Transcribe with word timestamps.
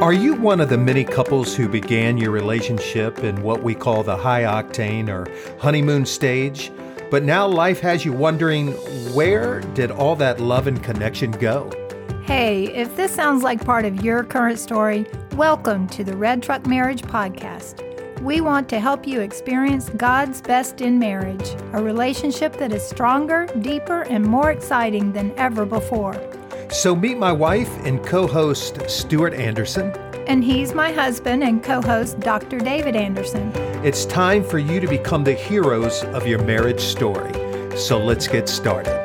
Are 0.00 0.14
you 0.14 0.32
one 0.32 0.62
of 0.62 0.70
the 0.70 0.78
many 0.78 1.04
couples 1.04 1.54
who 1.54 1.68
began 1.68 2.16
your 2.16 2.30
relationship 2.30 3.18
in 3.18 3.42
what 3.42 3.62
we 3.62 3.74
call 3.74 4.02
the 4.02 4.16
high 4.16 4.44
octane 4.44 5.10
or 5.10 5.30
honeymoon 5.60 6.06
stage? 6.06 6.72
But 7.10 7.22
now 7.22 7.46
life 7.46 7.80
has 7.80 8.02
you 8.02 8.14
wondering 8.14 8.72
where 9.12 9.60
did 9.74 9.90
all 9.90 10.16
that 10.16 10.40
love 10.40 10.66
and 10.66 10.82
connection 10.82 11.32
go? 11.32 11.70
Hey, 12.24 12.72
if 12.72 12.96
this 12.96 13.14
sounds 13.14 13.42
like 13.42 13.62
part 13.62 13.84
of 13.84 14.02
your 14.02 14.24
current 14.24 14.58
story, 14.58 15.04
welcome 15.36 15.86
to 15.88 16.02
the 16.02 16.16
Red 16.16 16.42
Truck 16.42 16.66
Marriage 16.66 17.02
Podcast. 17.02 17.86
We 18.22 18.40
want 18.40 18.70
to 18.70 18.80
help 18.80 19.06
you 19.06 19.20
experience 19.20 19.90
God's 19.90 20.40
best 20.40 20.80
in 20.80 20.98
marriage, 20.98 21.54
a 21.74 21.82
relationship 21.82 22.54
that 22.54 22.72
is 22.72 22.82
stronger, 22.82 23.48
deeper, 23.60 24.00
and 24.04 24.24
more 24.24 24.50
exciting 24.50 25.12
than 25.12 25.34
ever 25.36 25.66
before. 25.66 26.18
So 26.72 26.94
meet 26.94 27.18
my 27.18 27.32
wife 27.32 27.68
and 27.84 28.04
co 28.04 28.28
host, 28.28 28.88
Stuart 28.88 29.34
Anderson. 29.34 29.90
And 30.28 30.44
he's 30.44 30.72
my 30.72 30.92
husband 30.92 31.42
and 31.42 31.62
co 31.62 31.82
host, 31.82 32.20
Dr. 32.20 32.60
David 32.60 32.94
Anderson. 32.94 33.50
It's 33.84 34.04
time 34.04 34.44
for 34.44 34.58
you 34.58 34.78
to 34.78 34.86
become 34.86 35.24
the 35.24 35.32
heroes 35.32 36.04
of 36.04 36.28
your 36.28 36.40
marriage 36.44 36.80
story. 36.80 37.32
So 37.76 37.98
let's 37.98 38.28
get 38.28 38.48
started. 38.48 38.99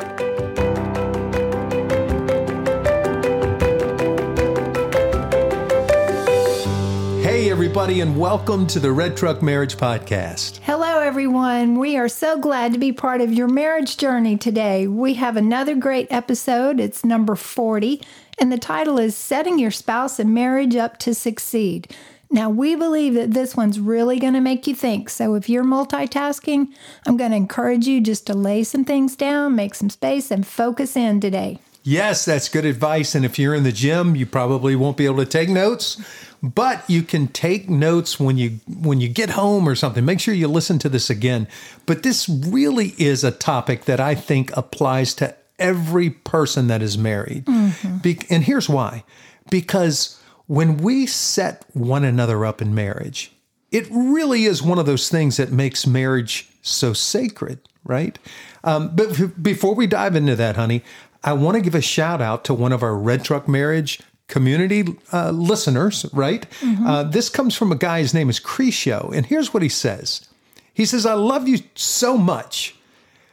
Hey, 7.45 7.51
everybody, 7.51 8.01
and 8.01 8.17
welcome 8.17 8.65
to 8.65 8.79
the 8.79 8.91
Red 8.91 9.15
Truck 9.15 9.43
Marriage 9.43 9.77
Podcast. 9.77 10.57
Hello, 10.63 10.97
everyone. 10.99 11.77
We 11.77 11.95
are 11.95 12.09
so 12.09 12.39
glad 12.39 12.73
to 12.73 12.79
be 12.79 12.91
part 12.91 13.21
of 13.21 13.31
your 13.31 13.47
marriage 13.47 13.97
journey 13.97 14.35
today. 14.35 14.87
We 14.87 15.13
have 15.13 15.37
another 15.37 15.75
great 15.75 16.07
episode. 16.09 16.79
It's 16.79 17.05
number 17.05 17.35
40, 17.35 18.01
and 18.39 18.51
the 18.51 18.57
title 18.57 18.97
is 18.97 19.15
Setting 19.15 19.59
Your 19.59 19.69
Spouse 19.69 20.17
and 20.17 20.33
Marriage 20.33 20.75
Up 20.75 20.97
to 20.97 21.13
Succeed. 21.13 21.95
Now, 22.31 22.49
we 22.49 22.75
believe 22.75 23.13
that 23.13 23.35
this 23.35 23.55
one's 23.55 23.79
really 23.79 24.17
going 24.17 24.33
to 24.33 24.41
make 24.41 24.65
you 24.65 24.73
think. 24.73 25.07
So, 25.07 25.35
if 25.35 25.47
you're 25.47 25.63
multitasking, 25.63 26.69
I'm 27.05 27.15
going 27.15 27.29
to 27.29 27.37
encourage 27.37 27.85
you 27.85 28.01
just 28.01 28.25
to 28.25 28.33
lay 28.33 28.63
some 28.63 28.85
things 28.85 29.15
down, 29.15 29.55
make 29.55 29.75
some 29.75 29.91
space, 29.91 30.31
and 30.31 30.47
focus 30.47 30.95
in 30.95 31.21
today. 31.21 31.59
Yes, 31.87 32.25
that's 32.25 32.49
good 32.49 32.65
advice. 32.65 33.13
And 33.13 33.23
if 33.23 33.37
you're 33.37 33.53
in 33.53 33.63
the 33.63 33.71
gym, 33.71 34.15
you 34.15 34.25
probably 34.25 34.75
won't 34.75 34.97
be 34.97 35.05
able 35.05 35.17
to 35.17 35.25
take 35.25 35.49
notes, 35.49 36.01
but 36.41 36.83
you 36.89 37.03
can 37.03 37.27
take 37.27 37.69
notes 37.69 38.19
when 38.19 38.37
you 38.37 38.59
when 38.67 38.99
you 38.99 39.07
get 39.07 39.29
home 39.29 39.69
or 39.69 39.75
something. 39.75 40.03
Make 40.03 40.19
sure 40.19 40.33
you 40.33 40.47
listen 40.47 40.79
to 40.79 40.89
this 40.89 41.11
again. 41.11 41.47
But 41.85 42.01
this 42.01 42.27
really 42.27 42.95
is 42.97 43.23
a 43.23 43.29
topic 43.29 43.85
that 43.85 43.99
I 43.99 44.15
think 44.15 44.55
applies 44.57 45.13
to 45.15 45.35
every 45.59 46.09
person 46.09 46.67
that 46.67 46.81
is 46.81 46.97
married. 46.97 47.45
Mm-hmm. 47.45 47.97
Be- 47.99 48.19
and 48.31 48.43
here's 48.43 48.67
why. 48.67 49.03
Because 49.51 50.19
when 50.47 50.77
we 50.77 51.05
set 51.05 51.65
one 51.73 52.03
another 52.03 52.45
up 52.45 52.63
in 52.63 52.73
marriage, 52.73 53.31
it 53.71 53.87
really 53.91 54.45
is 54.45 54.63
one 54.63 54.79
of 54.79 54.87
those 54.87 55.07
things 55.07 55.37
that 55.37 55.51
makes 55.51 55.85
marriage 55.85 56.49
so 56.63 56.93
sacred, 56.93 57.59
right? 57.83 58.17
Um, 58.63 58.95
but 58.95 59.41
before 59.41 59.75
we 59.75 59.85
dive 59.85 60.15
into 60.15 60.35
that, 60.35 60.55
honey, 60.55 60.83
I 61.25 61.33
want 61.33 61.55
to 61.55 61.61
give 61.61 61.73
a 61.73 61.81
shout 61.81 62.21
out 62.21 62.45
to 62.45 62.53
one 62.53 62.71
of 62.71 62.83
our 62.83 62.95
Red 62.95 63.25
Truck 63.25 63.47
Marriage 63.47 63.99
community 64.27 64.85
uh, 65.11 65.31
listeners, 65.31 66.05
right? 66.13 66.47
Mm-hmm. 66.61 66.85
Uh, 66.85 67.03
this 67.03 67.29
comes 67.29 67.55
from 67.55 67.71
a 67.71 67.75
guy, 67.75 67.99
his 67.99 68.13
name 68.13 68.29
is 68.29 68.39
Crescio, 68.39 69.11
and 69.11 69.25
here's 69.25 69.51
what 69.53 69.63
he 69.63 69.69
says 69.69 70.29
He 70.73 70.85
says, 70.85 71.05
I 71.05 71.13
love 71.13 71.47
you 71.47 71.59
so 71.73 72.15
much. 72.15 72.75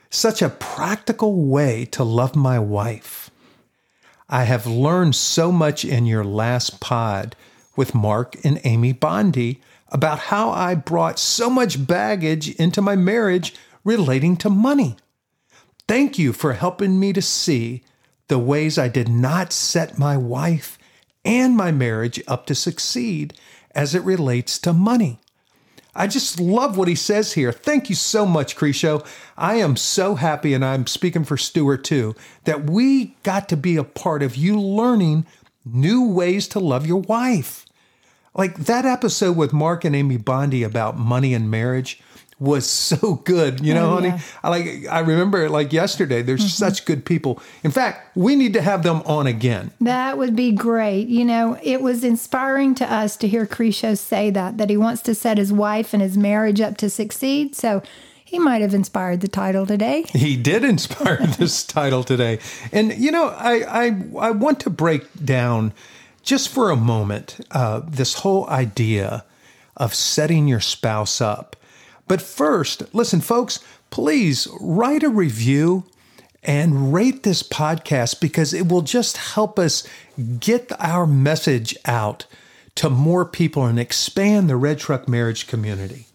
Such 0.08 0.42
a 0.42 0.48
practical 0.48 1.34
way 1.44 1.84
to 1.86 2.02
love 2.02 2.34
my 2.34 2.58
wife. 2.58 3.30
I 4.28 4.44
have 4.44 4.66
learned 4.66 5.14
so 5.14 5.52
much 5.52 5.84
in 5.84 6.06
your 6.06 6.24
last 6.24 6.80
pod 6.80 7.36
with 7.76 7.94
Mark 7.94 8.36
and 8.42 8.58
Amy 8.64 8.92
Bondi 8.92 9.60
about 9.88 10.18
how 10.18 10.50
I 10.50 10.74
brought 10.74 11.18
so 11.18 11.50
much 11.50 11.86
baggage 11.86 12.54
into 12.56 12.80
my 12.80 12.96
marriage 12.96 13.54
relating 13.84 14.36
to 14.38 14.48
money. 14.48 14.96
Thank 15.88 16.18
you 16.18 16.32
for 16.32 16.54
helping 16.54 16.98
me 16.98 17.12
to 17.12 17.22
see 17.22 17.82
the 18.28 18.38
ways 18.38 18.78
I 18.78 18.88
did 18.88 19.08
not 19.08 19.52
set 19.52 19.98
my 19.98 20.16
wife 20.16 20.78
and 21.24 21.56
my 21.56 21.70
marriage 21.70 22.22
up 22.26 22.46
to 22.46 22.54
succeed 22.54 23.34
as 23.74 23.94
it 23.94 24.02
relates 24.02 24.58
to 24.60 24.72
money. 24.72 25.20
I 25.94 26.06
just 26.06 26.40
love 26.40 26.78
what 26.78 26.88
he 26.88 26.94
says 26.94 27.34
here. 27.34 27.52
Thank 27.52 27.90
you 27.90 27.94
so 27.94 28.24
much, 28.24 28.56
Crescio. 28.56 29.06
I 29.36 29.56
am 29.56 29.76
so 29.76 30.14
happy, 30.14 30.54
and 30.54 30.64
I'm 30.64 30.86
speaking 30.86 31.24
for 31.24 31.36
Stuart 31.36 31.84
too, 31.84 32.14
that 32.44 32.70
we 32.70 33.16
got 33.22 33.48
to 33.50 33.56
be 33.56 33.76
a 33.76 33.84
part 33.84 34.22
of 34.22 34.34
you 34.34 34.58
learning 34.58 35.26
new 35.64 36.08
ways 36.08 36.48
to 36.48 36.60
love 36.60 36.86
your 36.86 37.02
wife. 37.02 37.66
Like 38.34 38.56
that 38.56 38.86
episode 38.86 39.36
with 39.36 39.52
Mark 39.52 39.84
and 39.84 39.94
Amy 39.94 40.16
Bondi 40.16 40.62
about 40.62 40.96
money 40.96 41.34
and 41.34 41.50
marriage 41.50 42.00
was 42.42 42.68
so 42.68 43.14
good. 43.24 43.60
You 43.60 43.74
know, 43.74 43.90
oh, 43.90 43.94
honey, 43.94 44.08
yeah. 44.08 44.20
I 44.42 44.48
like 44.50 44.86
I 44.90 44.98
remember 44.98 45.44
it 45.44 45.50
like 45.50 45.72
yesterday. 45.72 46.22
There's 46.22 46.40
mm-hmm. 46.40 46.48
such 46.48 46.84
good 46.84 47.04
people. 47.04 47.40
In 47.62 47.70
fact, 47.70 48.16
we 48.16 48.34
need 48.34 48.52
to 48.54 48.62
have 48.62 48.82
them 48.82 49.02
on 49.06 49.26
again. 49.26 49.70
That 49.80 50.18
would 50.18 50.34
be 50.34 50.50
great. 50.52 51.08
You 51.08 51.24
know, 51.24 51.58
it 51.62 51.80
was 51.80 52.02
inspiring 52.02 52.74
to 52.76 52.92
us 52.92 53.16
to 53.18 53.28
hear 53.28 53.46
Crescio 53.46 53.96
say 53.96 54.30
that 54.30 54.58
that 54.58 54.68
he 54.68 54.76
wants 54.76 55.02
to 55.02 55.14
set 55.14 55.38
his 55.38 55.52
wife 55.52 55.94
and 55.94 56.02
his 56.02 56.18
marriage 56.18 56.60
up 56.60 56.76
to 56.78 56.90
succeed. 56.90 57.54
So 57.54 57.82
he 58.24 58.38
might 58.38 58.62
have 58.62 58.74
inspired 58.74 59.20
the 59.20 59.28
title 59.28 59.64
today. 59.64 60.04
He 60.12 60.36
did 60.36 60.64
inspire 60.64 61.24
this 61.38 61.64
title 61.64 62.02
today. 62.02 62.40
And 62.72 62.92
you 62.92 63.12
know, 63.12 63.28
I 63.28 63.84
I 63.86 64.02
I 64.18 64.30
want 64.32 64.58
to 64.60 64.70
break 64.70 65.06
down 65.24 65.72
just 66.22 66.48
for 66.48 66.70
a 66.70 66.76
moment 66.76 67.38
uh, 67.50 67.82
this 67.86 68.14
whole 68.14 68.48
idea 68.48 69.24
of 69.76 69.94
setting 69.94 70.48
your 70.48 70.60
spouse 70.60 71.20
up 71.20 71.56
but 72.08 72.22
first, 72.22 72.94
listen, 72.94 73.20
folks, 73.20 73.60
please 73.90 74.48
write 74.60 75.02
a 75.02 75.08
review 75.08 75.84
and 76.42 76.92
rate 76.92 77.22
this 77.22 77.42
podcast 77.42 78.20
because 78.20 78.52
it 78.52 78.68
will 78.68 78.82
just 78.82 79.16
help 79.16 79.58
us 79.58 79.86
get 80.40 80.70
our 80.80 81.06
message 81.06 81.76
out 81.84 82.26
to 82.74 82.90
more 82.90 83.24
people 83.24 83.64
and 83.64 83.78
expand 83.78 84.48
the 84.48 84.56
Red 84.56 84.78
Truck 84.78 85.08
marriage 85.08 85.46
community. 85.46 86.06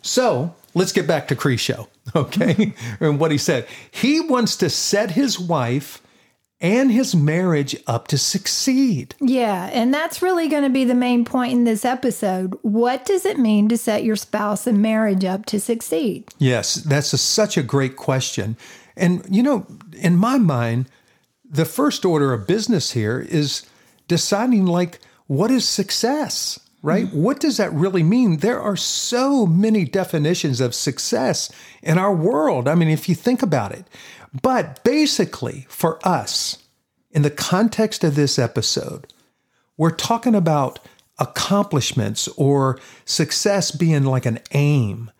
So 0.00 0.54
let's 0.74 0.92
get 0.92 1.06
back 1.06 1.28
to 1.28 1.36
Crescio, 1.36 1.88
okay? 2.16 2.72
and 3.00 3.18
what 3.20 3.30
he 3.30 3.38
said. 3.38 3.66
He 3.90 4.20
wants 4.20 4.56
to 4.56 4.70
set 4.70 5.10
his 5.10 5.38
wife 5.38 6.00
and 6.60 6.90
his 6.90 7.14
marriage 7.14 7.76
up 7.86 8.08
to 8.08 8.18
succeed. 8.18 9.14
Yeah, 9.20 9.70
and 9.72 9.94
that's 9.94 10.22
really 10.22 10.48
going 10.48 10.64
to 10.64 10.70
be 10.70 10.84
the 10.84 10.94
main 10.94 11.24
point 11.24 11.52
in 11.52 11.64
this 11.64 11.84
episode. 11.84 12.58
What 12.62 13.04
does 13.04 13.24
it 13.24 13.38
mean 13.38 13.68
to 13.68 13.76
set 13.76 14.04
your 14.04 14.16
spouse 14.16 14.66
and 14.66 14.82
marriage 14.82 15.24
up 15.24 15.46
to 15.46 15.60
succeed? 15.60 16.24
Yes, 16.38 16.74
that's 16.74 17.12
a, 17.12 17.18
such 17.18 17.56
a 17.56 17.62
great 17.62 17.96
question. 17.96 18.56
And, 18.96 19.24
you 19.30 19.42
know, 19.42 19.66
in 19.92 20.16
my 20.16 20.38
mind, 20.38 20.88
the 21.48 21.64
first 21.64 22.04
order 22.04 22.32
of 22.32 22.46
business 22.46 22.92
here 22.92 23.20
is 23.20 23.64
deciding, 24.08 24.66
like, 24.66 24.98
what 25.26 25.50
is 25.50 25.68
success? 25.68 26.58
right? 26.82 27.06
Mm-hmm. 27.06 27.22
What 27.22 27.40
does 27.40 27.56
that 27.56 27.72
really 27.72 28.02
mean? 28.02 28.38
There 28.38 28.60
are 28.60 28.76
so 28.76 29.46
many 29.46 29.84
definitions 29.84 30.60
of 30.60 30.74
success 30.74 31.50
in 31.82 31.98
our 31.98 32.14
world. 32.14 32.68
I 32.68 32.74
mean, 32.74 32.88
if 32.88 33.08
you 33.08 33.14
think 33.14 33.42
about 33.42 33.72
it, 33.72 33.84
but 34.42 34.82
basically, 34.84 35.66
for 35.68 35.98
us, 36.06 36.58
in 37.10 37.22
the 37.22 37.30
context 37.30 38.04
of 38.04 38.14
this 38.14 38.38
episode, 38.38 39.12
we're 39.76 39.90
talking 39.90 40.34
about 40.34 40.78
accomplishments 41.18 42.28
or 42.36 42.78
success 43.04 43.70
being 43.70 44.04
like 44.04 44.26
an 44.26 44.38
aim. 44.52 45.10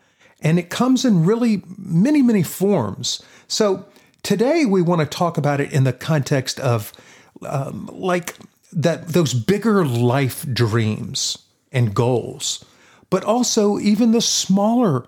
And 0.41 0.57
it 0.57 0.69
comes 0.69 1.03
in 1.03 1.25
really 1.25 1.63
many, 1.77 2.21
many 2.21 2.43
forms. 2.43 3.21
So 3.47 3.85
today 4.23 4.65
we 4.65 4.81
want 4.81 5.01
to 5.01 5.07
talk 5.07 5.37
about 5.37 5.59
it 5.59 5.73
in 5.73 5.83
the 5.83 5.93
context 5.93 6.59
of 6.59 6.93
um, 7.41 7.89
like 7.91 8.35
that 8.71 9.09
those 9.09 9.33
bigger 9.33 9.85
life 9.85 10.45
dreams 10.53 11.37
and 11.71 11.93
goals, 11.93 12.63
but 13.09 13.23
also 13.23 13.79
even 13.79 14.11
the 14.11 14.21
smaller 14.21 15.05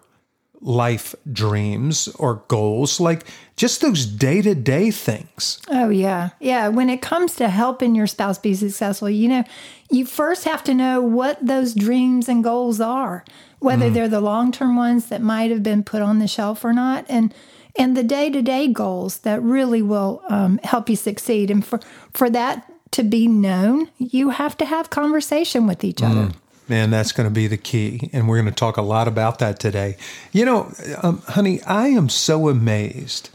life 0.62 1.16
dreams 1.32 2.08
or 2.20 2.44
goals, 2.48 3.00
like 3.00 3.26
just 3.56 3.82
those 3.82 4.06
day 4.06 4.42
to 4.42 4.56
day 4.56 4.92
things. 4.92 5.60
Oh, 5.70 5.90
yeah. 5.90 6.30
Yeah. 6.40 6.68
When 6.68 6.90
it 6.90 7.02
comes 7.02 7.36
to 7.36 7.50
helping 7.50 7.96
your 7.96 8.08
spouse 8.08 8.38
be 8.38 8.54
successful, 8.54 9.10
you 9.10 9.28
know, 9.28 9.44
you 9.90 10.06
first 10.06 10.46
have 10.46 10.64
to 10.66 10.74
know 10.74 11.02
what 11.02 11.46
those 11.46 11.74
dreams 11.74 12.30
and 12.30 12.44
goals 12.44 12.80
are, 12.80 13.26
whether 13.60 13.90
mm. 13.90 13.94
they're 13.94 14.08
the 14.08 14.22
long 14.22 14.52
term 14.52 14.76
ones 14.76 15.08
that 15.08 15.22
might 15.22 15.52
have 15.52 15.64
been 15.64 15.84
put 15.84 16.02
on 16.02 16.20
the 16.20 16.28
shelf 16.28 16.64
or 16.64 16.74
not. 16.74 17.06
And 17.10 17.34
and 17.78 17.96
the 17.96 18.04
day 18.04 18.30
to 18.30 18.42
day 18.42 18.68
goals 18.68 19.20
that 19.20 19.42
really 19.42 19.82
will 19.82 20.22
um, 20.30 20.60
help 20.64 20.90
you 20.90 20.96
succeed. 20.96 21.50
And 21.50 21.66
for, 21.66 21.80
for 22.14 22.30
that 22.30 22.70
to 22.92 23.04
be 23.04 23.28
known, 23.28 23.90
you 23.98 24.32
have 24.32 24.58
to 24.58 24.66
have 24.66 24.90
conversation 24.90 25.68
with 25.68 25.84
each 25.84 26.04
other. 26.04 26.28
Mm. 26.28 26.36
And 26.74 26.94
that's 26.94 27.12
going 27.12 27.28
to 27.28 27.34
be 27.34 27.48
the 27.48 27.58
key. 27.58 28.10
And 28.14 28.28
we're 28.28 28.42
going 28.42 28.54
to 28.54 28.60
talk 28.60 28.78
a 28.78 28.82
lot 28.82 29.08
about 29.08 29.40
that 29.40 29.60
today. 29.60 29.98
You 30.32 30.46
know, 30.46 30.74
um, 31.02 31.22
honey, 31.28 31.62
I 31.64 31.88
am 31.88 32.10
so 32.10 32.50
amazed 32.50 33.30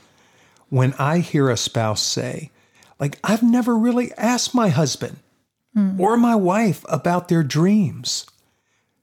when 0.68 0.94
I 0.94 1.18
hear 1.18 1.50
a 1.50 1.56
spouse 1.56 2.02
say, 2.02 2.50
like, 2.98 3.18
I've 3.22 3.42
never 3.42 3.76
really 3.76 4.12
asked 4.14 4.54
my 4.54 4.68
husband 4.68 5.18
or 5.98 6.16
my 6.16 6.34
wife 6.34 6.84
about 6.88 7.28
their 7.28 7.42
dreams. 7.42 8.24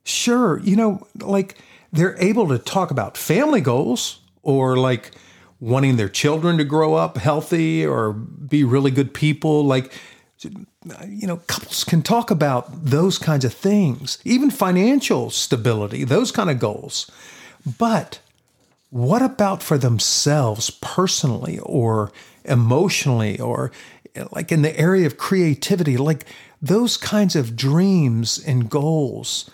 Sure, 0.04 0.60
you 0.60 0.76
know, 0.76 1.06
like 1.22 1.56
they're 1.92 2.18
able 2.18 2.48
to 2.48 2.58
talk 2.58 2.90
about 2.90 3.16
family 3.16 3.62
goals 3.62 4.20
or 4.42 4.76
like 4.76 5.12
wanting 5.60 5.96
their 5.96 6.10
children 6.10 6.58
to 6.58 6.64
grow 6.64 6.96
up 6.96 7.18
healthy 7.18 7.86
or 7.86 8.12
be 8.12 8.64
really 8.64 8.90
good 8.90 9.14
people. 9.14 9.64
Like, 9.64 9.94
you 11.07 11.28
know, 11.28 11.38
couples 11.48 11.84
can 11.84 12.01
talk 12.01 12.31
about 12.31 12.86
those 12.86 13.18
kinds 13.18 13.45
of 13.45 13.54
things, 13.54 14.18
even 14.25 14.50
financial 14.51 15.30
stability, 15.30 16.04
those 16.04 16.31
kind 16.31 16.50
of 16.50 16.60
goals. 16.60 17.10
But 17.78 18.19
what 18.90 19.22
about 19.22 19.63
for 19.63 19.78
themselves 19.78 20.69
personally 20.69 21.60
or 21.60 22.12
emotionally 22.45 23.40
or 23.40 23.72
like 24.31 24.51
in 24.51 24.62
the 24.62 24.78
area 24.80 25.06
of 25.07 25.18
creativity? 25.18 25.98
Like 25.98 26.25
those 26.62 26.98
kinds 26.98 27.36
of 27.36 27.56
dreams 27.56 28.38
and 28.46 28.69
goals 28.69 29.50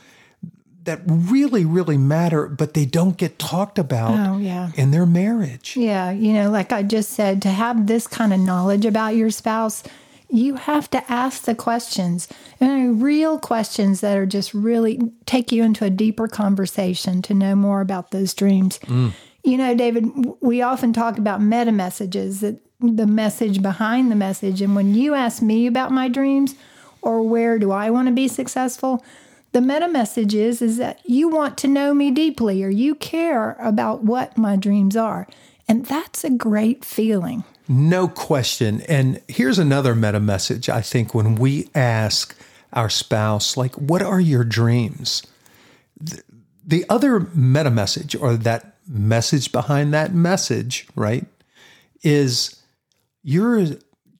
that 0.86 1.02
really, 1.06 1.66
really 1.66 1.98
matter, 1.98 2.48
but 2.48 2.74
they 2.74 2.86
don't 2.86 3.16
get 3.18 3.38
talked 3.38 3.78
about 3.78 4.18
Oh, 4.28 4.38
yeah. 4.40 4.72
in 4.76 4.90
their 4.92 5.06
marriage. 5.06 5.76
Yeah, 5.78 6.10
you 6.12 6.34
know, 6.34 6.50
like 6.50 6.72
I 6.72 6.82
just 6.84 7.12
said, 7.12 7.42
to 7.44 7.50
have 7.50 7.86
this 7.86 8.08
kind 8.08 8.34
of 8.34 8.40
knowledge 8.40 8.86
about 8.86 9.16
your 9.16 9.30
spouse, 9.30 9.84
you 10.30 10.56
have 10.56 10.90
to 10.92 11.12
ask 11.12 11.44
the 11.44 11.56
questions, 11.56 12.28
and 12.60 13.02
real 13.02 13.40
questions 13.40 14.02
that 14.02 14.18
are 14.18 14.26
just 14.26 14.54
really 14.54 15.00
take 15.26 15.52
you 15.52 15.64
into 15.64 15.86
a 15.86 15.90
deeper 15.90 16.28
conversation 16.28 17.22
to 17.24 17.34
know 17.34 17.56
more 17.56 17.82
about 17.82 18.12
those 18.12 18.34
dreams. 18.34 18.80
Mm. 18.80 19.14
You 19.44 19.58
know, 19.58 19.74
David, 19.74 20.06
we 20.42 20.62
often 20.62 20.94
talk 20.94 21.18
about 21.18 21.42
meta 21.42 21.72
messages, 21.72 22.42
that 22.42 22.62
the 22.80 23.08
message 23.08 23.62
behind 23.62 24.12
the 24.12 24.16
message. 24.16 24.62
And 24.62 24.76
when 24.76 24.94
you 24.94 25.14
ask 25.14 25.42
me 25.42 25.68
about 25.68 25.92
my 25.92 26.08
dreams 26.08 26.56
or 27.02 27.22
where 27.22 27.60
do 27.60 27.72
I 27.72 27.90
want 27.90 28.08
to 28.08 28.14
be 28.14 28.28
successful, 28.28 29.04
the 29.52 29.62
meta 29.62 29.88
message 29.88 30.36
is 30.36 30.62
is 30.62 30.78
that 30.78 31.00
you 31.06 31.28
want 31.28 31.58
to 31.60 31.68
know 31.68 31.94
me 31.94 32.12
deeply 32.12 32.64
or 32.64 32.70
you 32.70 32.96
care 32.96 33.54
about 33.60 34.04
what 34.04 34.38
my 34.38 34.56
dreams 34.56 34.96
are. 34.96 35.28
And 35.68 35.86
that's 35.86 36.24
a 36.24 36.30
great 36.30 36.86
feeling. 36.86 37.44
No 37.70 38.08
question. 38.08 38.82
And 38.82 39.22
here's 39.28 39.60
another 39.60 39.94
meta 39.94 40.20
message 40.20 40.70
I 40.70 40.82
think 40.82 41.14
when 41.14 41.36
we 41.36 41.70
ask 41.76 42.36
our 42.74 42.90
spouse, 42.90 43.56
like, 43.56 43.76
what 43.76 44.02
are 44.02 44.20
your 44.20 44.44
dreams? 44.44 45.22
The, 46.02 46.24
the 46.66 46.86
other 46.90 47.20
meta 47.36 47.70
message 47.70 48.16
or 48.16 48.36
that 48.38 48.78
message 48.88 49.52
behind 49.52 49.94
that 49.94 50.16
message, 50.16 50.88
right, 50.96 51.28
is 52.02 52.60
you're 53.22 53.68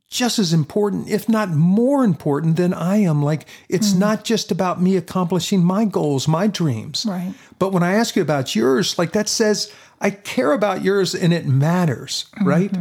just 0.10 0.38
as 0.38 0.54
important, 0.54 1.10
if 1.10 1.28
not 1.28 1.50
more 1.50 2.04
important 2.04 2.56
than 2.56 2.72
I 2.72 2.98
am. 2.98 3.24
Like, 3.24 3.48
it's 3.68 3.94
hmm. 3.94 4.00
not 4.00 4.24
just 4.24 4.52
about 4.52 4.80
me 4.80 4.96
accomplishing 4.96 5.64
my 5.64 5.86
goals, 5.86 6.28
my 6.28 6.46
dreams. 6.46 7.04
Right. 7.08 7.34
But 7.58 7.72
when 7.72 7.82
I 7.82 7.94
ask 7.94 8.16
you 8.16 8.22
about 8.22 8.56
yours, 8.56 8.98
like 9.00 9.14
that 9.14 9.28
says, 9.28 9.72
I 10.02 10.12
care 10.12 10.54
about 10.54 10.84
yours 10.84 11.16
and 11.16 11.34
it 11.34 11.48
matters, 11.48 12.26
mm-hmm. 12.36 12.48
right? 12.48 12.72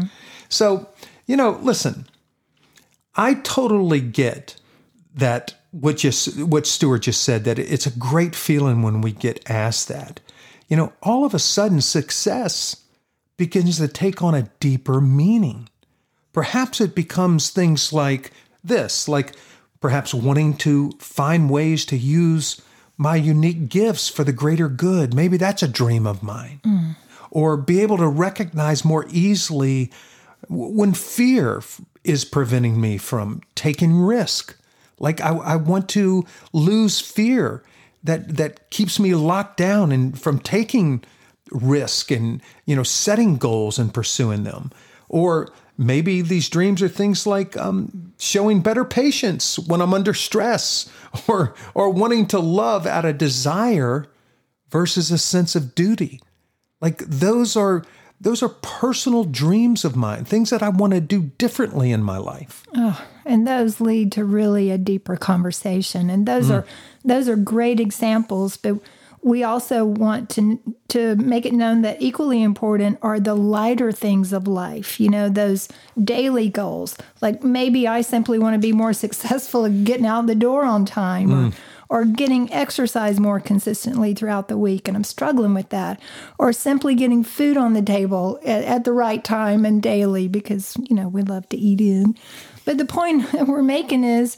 So, 0.49 0.89
you 1.27 1.37
know, 1.37 1.59
listen, 1.63 2.07
I 3.15 3.35
totally 3.35 4.01
get 4.01 4.57
that 5.15 5.55
what 5.71 5.99
just 5.99 6.41
what 6.41 6.67
Stuart 6.67 7.01
just 7.01 7.23
said 7.23 7.45
that 7.45 7.59
it's 7.59 7.87
a 7.87 7.99
great 7.99 8.35
feeling 8.35 8.83
when 8.83 9.01
we 9.01 9.13
get 9.13 9.49
asked 9.51 9.89
that. 9.89 10.21
You 10.69 10.77
know, 10.77 10.93
all 11.03 11.25
of 11.25 11.35
a 11.35 11.39
sudden 11.39 11.81
success 11.81 12.85
begins 13.37 13.79
to 13.79 13.89
take 13.89 14.23
on 14.23 14.35
a 14.35 14.51
deeper 14.61 15.01
meaning. 15.01 15.69
Perhaps 16.33 16.81
it 16.81 16.95
becomes 16.95 17.51
things 17.51 17.93
like 17.93 18.33
this, 18.63 19.09
like 19.09 19.35
perhaps 19.81 20.13
wanting 20.13 20.57
to 20.59 20.93
find 20.99 21.51
ways 21.51 21.85
to 21.87 21.97
use 21.97 22.61
my 22.97 23.17
unique 23.17 23.69
gifts 23.69 24.09
for 24.09 24.25
the 24.25 24.33
greater 24.33 24.69
good. 24.69 25.15
Maybe 25.15 25.37
that's 25.37 25.63
a 25.63 25.69
dream 25.69 26.07
of 26.07 26.23
mine. 26.23 26.61
Mm. 26.65 26.97
Or 27.31 27.57
be 27.57 27.81
able 27.81 27.99
to 27.99 28.09
recognize 28.09 28.85
more 28.85 29.07
easily 29.11 29.93
when 30.49 30.95
fear 30.95 31.63
is 32.05 32.25
preventing 32.25 32.81
me 32.81 32.99
from 32.99 33.43
taking 33.55 34.01
risk. 34.01 34.57
Like 34.99 35.21
I, 35.21 35.31
I 35.31 35.57
want 35.57 35.89
to 35.91 36.25
lose 36.53 37.01
fear 37.01 37.63
that 38.03 38.37
that 38.37 38.71
keeps 38.71 38.99
me 38.99 39.15
locked 39.15 39.57
down 39.57 39.93
and 39.93 40.19
from 40.19 40.39
taking 40.39 41.05
risk 41.51 42.11
and 42.11 42.41
you 42.67 42.77
know 42.77 42.83
setting 42.83 43.37
goals 43.37 43.79
and 43.79 43.93
pursuing 43.93 44.45
them. 44.45 44.71
Or 45.09 45.51
maybe 45.77 46.21
these 46.23 46.49
dreams 46.49 46.83
are 46.83 46.89
things 46.89 47.27
like 47.27 47.57
um, 47.57 48.13
showing 48.19 48.61
better 48.61 48.85
patience 48.85 49.59
when 49.59 49.81
I'm 49.81 49.95
under 49.95 50.15
stress, 50.15 50.91
or 51.29 51.55
or 51.75 51.91
wanting 51.91 52.27
to 52.29 52.39
love 52.39 52.87
out 52.87 53.05
of 53.05 53.19
desire 53.19 54.07
versus 54.71 55.11
a 55.11 55.19
sense 55.19 55.55
of 55.57 55.75
duty. 55.75 56.21
Like 56.81 56.99
those 56.99 57.57
are 57.57 57.85
those 58.21 58.43
are 58.43 58.49
personal 58.49 59.25
dreams 59.25 59.85
of 59.85 59.95
mine, 59.95 60.25
things 60.25 60.51
that 60.51 60.63
I 60.63 60.69
want 60.69 60.93
to 60.93 61.01
do 61.01 61.31
differently 61.39 61.93
in 61.93 62.03
my 62.03 62.19
life. 62.19 62.65
Oh, 62.75 63.05
and 63.25 63.47
those 63.47 63.81
lead 63.81 64.13
to 64.13 64.25
really 64.25 64.71
a 64.71 64.79
deeper 64.79 65.17
conversation. 65.17 66.11
And 66.11 66.27
those 66.27 66.47
mm. 66.47 66.55
are 66.55 66.67
those 67.05 67.29
are 67.29 67.37
great 67.37 67.81
examples 67.81 68.57
but 68.57 68.81
we 69.23 69.43
also 69.43 69.85
want 69.85 70.31
to 70.31 70.61
to 70.89 71.17
make 71.17 71.45
it 71.45 71.53
known 71.53 71.83
that 71.83 72.01
equally 72.01 72.43
important 72.43 72.99
are 73.03 73.19
the 73.19 73.35
lighter 73.35 73.93
things 73.93 74.33
of 74.33 74.47
life 74.47 75.01
you 75.01 75.09
know 75.09 75.29
those 75.29 75.69
daily 76.03 76.49
goals. 76.49 76.97
Like 77.21 77.43
maybe 77.43 77.87
i 77.89 78.01
simply 78.01 78.39
want 78.39 78.55
to 78.55 78.59
be 78.59 78.73
more 78.73 78.93
successful 79.05 79.65
at 79.65 79.85
getting 79.85 80.07
out 80.07 80.27
the 80.27 80.35
door 80.35 80.65
on 80.65 80.85
time 80.85 81.33
or 81.33 81.51
mm. 81.51 81.55
Or 81.91 82.05
getting 82.05 82.53
exercise 82.53 83.19
more 83.19 83.41
consistently 83.41 84.15
throughout 84.15 84.49
the 84.49 84.59
week 84.59 84.89
and 84.89 84.97
i'm 84.97 85.05
struggling 85.05 85.55
with 85.55 85.69
that 85.71 86.01
or 86.39 86.53
simply 86.53 86.95
getting 86.95 87.23
food 87.23 87.57
on 87.57 87.73
the 87.73 87.83
table 87.83 88.39
at, 88.45 88.65
at 88.65 88.85
the 88.85 88.93
right 88.93 89.25
time 89.25 89.65
and 89.65 89.83
daily 89.83 90.29
because 90.29 90.77
you 90.89 90.95
know 90.95 91.09
we 91.09 91.23
love 91.23 91.49
to 91.49 91.57
eat 91.57 91.81
in 91.81 92.15
but 92.65 92.77
the 92.77 92.85
point 92.85 93.33
we're 93.49 93.63
making 93.63 94.05
is 94.05 94.37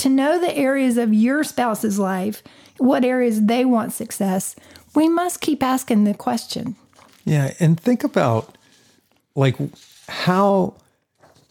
to 0.00 0.08
know 0.08 0.40
the 0.40 0.56
areas 0.56 0.96
of 0.96 1.12
your 1.12 1.44
spouse's 1.44 1.98
life, 1.98 2.42
what 2.78 3.04
areas 3.04 3.42
they 3.42 3.66
want 3.66 3.92
success, 3.92 4.56
we 4.94 5.08
must 5.08 5.42
keep 5.42 5.62
asking 5.62 6.04
the 6.04 6.14
question. 6.14 6.74
Yeah, 7.24 7.52
and 7.60 7.78
think 7.78 8.02
about 8.02 8.56
like 9.34 9.56
how 10.08 10.74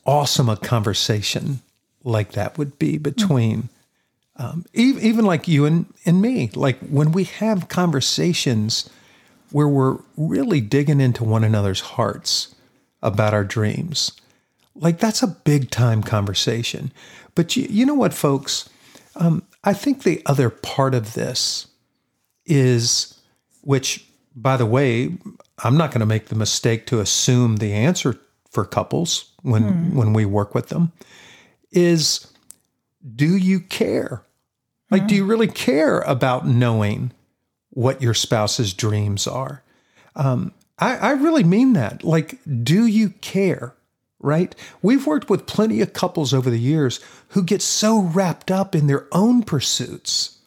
awesome 0.05 0.49
a 0.49 0.57
conversation 0.57 1.61
like 2.03 2.31
that 2.31 2.57
would 2.57 2.79
be 2.79 2.97
between 2.97 3.69
um, 4.39 4.65
even, 4.73 5.03
even 5.03 5.25
like 5.25 5.47
you 5.47 5.65
and, 5.65 5.85
and 6.05 6.21
me. 6.21 6.49
Like 6.55 6.79
when 6.79 7.11
we 7.11 7.25
have 7.25 7.67
conversations 7.67 8.89
where 9.51 9.67
we're 9.67 9.97
really 10.17 10.61
digging 10.61 11.01
into 11.01 11.23
one 11.23 11.43
another's 11.43 11.81
hearts 11.81 12.55
about 13.03 13.33
our 13.33 13.43
dreams, 13.43 14.13
like 14.75 14.99
that's 14.99 15.21
a 15.21 15.27
big 15.27 15.69
time 15.69 16.01
conversation. 16.01 16.91
But 17.35 17.55
you, 17.55 17.67
you 17.69 17.85
know 17.85 17.93
what, 17.93 18.13
folks? 18.13 18.69
Um, 19.17 19.43
I 19.63 19.73
think 19.73 20.03
the 20.03 20.21
other 20.25 20.49
part 20.49 20.95
of 20.95 21.13
this 21.13 21.67
is, 22.45 23.19
which, 23.61 24.05
by 24.35 24.55
the 24.55 24.65
way, 24.65 25.17
I'm 25.63 25.75
not 25.75 25.91
going 25.91 25.99
to 25.99 26.05
make 26.05 26.27
the 26.27 26.35
mistake 26.35 26.87
to 26.87 27.01
assume 27.01 27.57
the 27.57 27.73
answer 27.73 28.17
for 28.49 28.63
couples 28.63 29.31
when 29.41 29.95
when 29.95 30.13
we 30.13 30.25
work 30.25 30.55
with 30.55 30.69
them, 30.69 30.91
is 31.71 32.27
do 33.15 33.35
you 33.37 33.59
care? 33.59 34.23
Like, 34.91 35.07
do 35.07 35.15
you 35.15 35.25
really 35.25 35.47
care 35.47 35.99
about 36.01 36.47
knowing 36.47 37.11
what 37.69 38.01
your 38.01 38.13
spouse's 38.13 38.73
dreams 38.73 39.27
are? 39.27 39.63
Um, 40.15 40.51
I, 40.79 40.97
I 40.97 41.11
really 41.11 41.43
mean 41.43 41.73
that. 41.73 42.03
Like, 42.03 42.39
do 42.63 42.85
you 42.85 43.09
care? 43.09 43.75
Right? 44.21 44.53
We've 44.81 45.07
worked 45.07 45.29
with 45.29 45.45
plenty 45.45 45.79
of 45.79 45.93
couples 45.93 46.33
over 46.33 46.49
the 46.49 46.59
years 46.59 46.99
who 47.29 47.43
get 47.43 47.61
so 47.61 48.01
wrapped 48.01 48.51
up 48.51 48.75
in 48.75 48.87
their 48.87 49.07
own 49.13 49.43
pursuits 49.43 50.39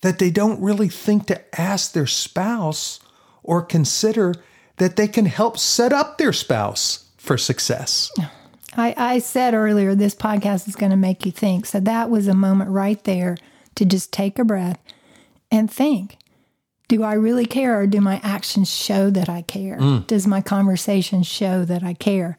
that 0.00 0.18
they 0.18 0.30
don't 0.30 0.60
really 0.60 0.88
think 0.88 1.26
to 1.26 1.60
ask 1.60 1.92
their 1.92 2.06
spouse 2.06 2.98
or 3.42 3.62
consider 3.62 4.34
that 4.78 4.96
they 4.96 5.06
can 5.06 5.26
help 5.26 5.58
set 5.58 5.92
up 5.92 6.18
their 6.18 6.32
spouse 6.32 7.08
for 7.16 7.36
success. 7.38 8.10
I, 8.76 8.94
I 8.96 9.18
said 9.18 9.54
earlier 9.54 9.94
this 9.94 10.14
podcast 10.14 10.68
is 10.68 10.76
going 10.76 10.90
to 10.90 10.96
make 10.96 11.24
you 11.26 11.32
think. 11.32 11.66
So 11.66 11.80
that 11.80 12.10
was 12.10 12.26
a 12.28 12.34
moment 12.34 12.70
right 12.70 13.02
there 13.04 13.36
to 13.78 13.84
just 13.84 14.12
take 14.12 14.38
a 14.38 14.44
breath 14.44 14.78
and 15.50 15.70
think 15.70 16.16
do 16.88 17.02
I 17.02 17.12
really 17.12 17.44
care 17.44 17.78
or 17.78 17.86
do 17.86 18.00
my 18.00 18.18
actions 18.24 18.74
show 18.74 19.10
that 19.10 19.28
I 19.28 19.42
care? 19.42 19.76
Mm. 19.76 20.06
Does 20.06 20.26
my 20.26 20.40
conversation 20.40 21.22
show 21.22 21.64
that 21.66 21.82
I 21.84 21.92
care? 21.92 22.36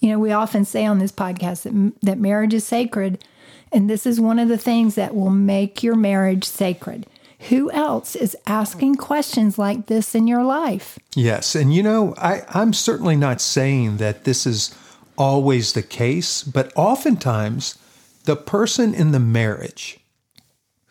You 0.00 0.10
know, 0.10 0.18
we 0.18 0.32
often 0.32 0.64
say 0.64 0.84
on 0.84 0.98
this 0.98 1.12
podcast 1.12 1.62
that, 1.62 1.92
that 2.02 2.18
marriage 2.18 2.52
is 2.52 2.64
sacred, 2.66 3.24
and 3.70 3.88
this 3.88 4.04
is 4.04 4.20
one 4.20 4.40
of 4.40 4.48
the 4.48 4.58
things 4.58 4.96
that 4.96 5.14
will 5.14 5.30
make 5.30 5.84
your 5.84 5.94
marriage 5.94 6.44
sacred. 6.44 7.06
Who 7.50 7.70
else 7.70 8.16
is 8.16 8.36
asking 8.46 8.96
questions 8.96 9.58
like 9.58 9.86
this 9.86 10.14
in 10.14 10.26
your 10.26 10.42
life? 10.42 10.98
Yes. 11.14 11.54
And 11.54 11.72
you 11.72 11.82
know, 11.82 12.14
I, 12.18 12.42
I'm 12.48 12.72
certainly 12.72 13.16
not 13.16 13.40
saying 13.40 13.98
that 13.98 14.24
this 14.24 14.44
is 14.44 14.74
always 15.16 15.72
the 15.72 15.82
case, 15.82 16.42
but 16.42 16.72
oftentimes 16.74 17.78
the 18.24 18.36
person 18.36 18.92
in 18.92 19.12
the 19.12 19.20
marriage 19.20 20.00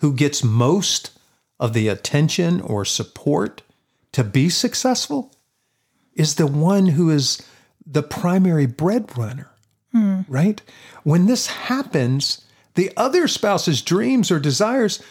who 0.03 0.11
gets 0.11 0.43
most 0.43 1.17
of 1.61 1.71
the 1.71 1.87
attention 1.87 2.59
or 2.59 2.83
support 2.83 3.61
to 4.11 4.21
be 4.21 4.49
successful 4.49 5.31
is 6.13 6.35
the 6.35 6.45
one 6.45 6.87
who 6.87 7.09
is 7.09 7.41
the 7.85 8.03
primary 8.03 8.65
breadwinner, 8.65 9.49
right? 10.27 10.61
When 11.03 11.27
this 11.27 11.47
happens, 11.47 12.45
the 12.73 12.91
other 12.97 13.29
spouse's 13.29 13.81
dreams 13.81 14.29
or 14.29 14.41
desires 14.41 15.01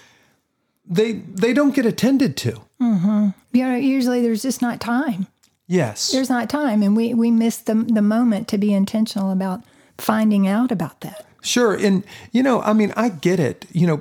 they 0.85 1.13
they 1.13 1.55
don't 1.55 1.75
get 1.75 1.87
attended 1.87 2.37
to. 2.37 2.61
Mm-hmm. 2.83 3.29
You 3.53 3.69
know, 3.69 3.77
usually 3.77 4.21
there's 4.21 4.43
just 4.43 4.61
not 4.61 4.79
time. 4.79 5.27
Yes. 5.67 6.13
There's 6.13 6.29
not 6.29 6.51
time, 6.51 6.83
and 6.83 6.95
we 6.95 7.15
we 7.15 7.31
miss 7.31 7.57
the 7.57 7.77
the 7.77 8.03
moment 8.03 8.47
to 8.49 8.59
be 8.59 8.75
intentional 8.75 9.31
about 9.31 9.65
finding 9.97 10.47
out 10.47 10.71
about 10.71 11.01
that. 11.01 11.25
Sure. 11.43 11.75
And, 11.75 12.05
you 12.31 12.43
know, 12.43 12.63
I 12.63 12.73
mean, 12.73 12.93
I 12.97 13.09
get 13.09 13.39
it. 13.41 13.67
You 13.73 13.87
know, 13.89 13.97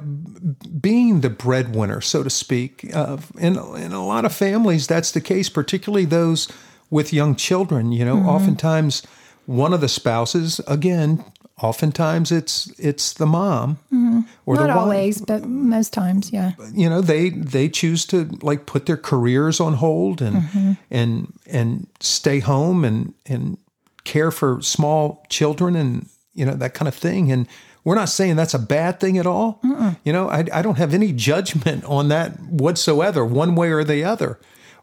being 0.80 1.22
the 1.22 1.30
breadwinner, 1.30 2.00
so 2.02 2.24
to 2.24 2.30
speak, 2.30 2.90
uh, 2.94 3.18
in, 3.38 3.58
in 3.58 3.92
a 3.92 4.06
lot 4.06 4.26
of 4.26 4.34
families, 4.34 4.88
that's 4.88 5.12
the 5.12 5.22
case, 5.22 5.50
particularly 5.50 6.06
those 6.06 6.48
with 6.90 7.12
young 7.12 7.36
children. 7.36 7.92
You 7.92 8.06
know, 8.06 8.16
Mm-hmm. 8.18 8.30
oftentimes 8.30 9.04
one 9.48 9.74
of 9.74 9.82
the 9.82 9.88
spouses, 9.90 10.62
again, 10.68 11.24
oftentimes 11.62 12.32
it's 12.32 12.68
it's 12.80 13.14
the 13.14 13.26
mom 13.26 13.78
or 13.92 13.96
Mm-hmm. 13.98 14.22
Not 14.54 14.62
the 14.62 14.68
wife. 14.68 14.78
always, 14.78 15.22
but 15.22 15.46
most 15.46 15.94
times, 15.94 16.32
yeah. 16.32 16.52
You 16.74 16.90
know, 16.90 17.02
they 17.02 17.30
they 17.30 17.70
choose 17.70 18.06
to 18.08 18.26
like 18.42 18.66
put 18.66 18.86
their 18.86 18.98
careers 18.98 19.60
on 19.60 19.74
hold 19.74 20.22
and 20.22 20.36
Mm-hmm. 20.38 20.72
and 20.92 21.34
and 21.52 21.88
stay 22.00 22.40
home 22.40 22.86
and 22.86 23.14
and 23.26 23.58
care 24.04 24.32
for 24.32 24.62
small 24.62 25.24
children 25.30 25.76
and 25.76 26.08
you 26.34 26.46
know 26.46 26.54
that 26.54 26.74
kind 26.74 26.88
of 26.88 26.96
thing. 26.96 27.32
And 27.32 27.48
we're 27.84 27.96
not 27.96 28.10
saying 28.10 28.36
that's 28.36 28.54
a 28.54 28.60
bad 28.60 29.00
thing 29.00 29.18
at 29.18 29.26
all. 29.26 29.60
You 30.04 30.14
know, 30.14 30.30
I, 30.30 30.46
I 30.54 30.62
don't 30.62 30.78
have 30.78 30.94
any 30.94 31.12
judgment 31.12 31.84
on 31.86 32.10
that 32.10 32.40
whatsoever, 32.40 33.26
one 33.26 33.56
way 33.56 33.72
or 33.72 33.84
the 33.84 34.04
other. 34.04 34.40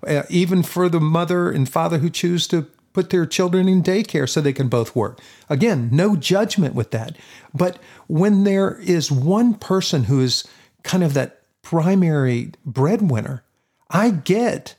Uh, 0.07 0.23
even 0.29 0.63
for 0.63 0.89
the 0.89 1.01
mother 1.01 1.51
and 1.51 1.69
father 1.69 1.99
who 1.99 2.09
choose 2.09 2.47
to 2.49 2.63
put 2.93 3.11
their 3.11 3.27
children 3.27 3.69
in 3.69 3.83
daycare 3.83 4.29
so 4.29 4.41
they 4.41 4.53
can 4.53 4.69
both 4.69 4.95
work. 4.95 5.21
Again, 5.49 5.89
no 5.93 6.17
judgment 6.17 6.75
with 6.75 6.91
that. 6.93 7.17
But 7.55 7.79
when 8.07 8.45
there 8.45 8.79
is 8.81 9.11
one 9.11 9.55
person 9.55 10.05
who 10.05 10.21
is 10.21 10.47
kind 10.83 11.03
of 11.05 11.15
that 11.15 11.43
primary 11.63 12.53
breadwinner, 12.65 13.45
I 13.91 14.11
get 14.11 14.75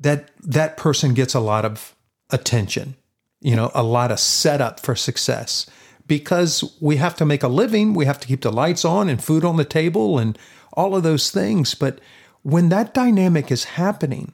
that 0.00 0.30
that 0.42 0.76
person 0.76 1.14
gets 1.14 1.34
a 1.34 1.40
lot 1.40 1.64
of 1.64 1.94
attention, 2.30 2.94
you 3.40 3.56
know, 3.56 3.70
a 3.74 3.82
lot 3.82 4.10
of 4.12 4.20
setup 4.20 4.80
for 4.80 4.94
success 4.94 5.66
because 6.08 6.76
we 6.80 6.96
have 6.96 7.14
to 7.16 7.26
make 7.26 7.42
a 7.42 7.48
living, 7.48 7.94
we 7.94 8.06
have 8.06 8.18
to 8.20 8.26
keep 8.26 8.40
the 8.40 8.50
lights 8.50 8.84
on 8.84 9.08
and 9.08 9.22
food 9.22 9.44
on 9.44 9.56
the 9.56 9.64
table 9.64 10.18
and 10.18 10.36
all 10.72 10.96
of 10.96 11.02
those 11.02 11.30
things. 11.30 11.74
But 11.74 12.00
when 12.42 12.70
that 12.70 12.94
dynamic 12.94 13.52
is 13.52 13.64
happening 13.64 14.32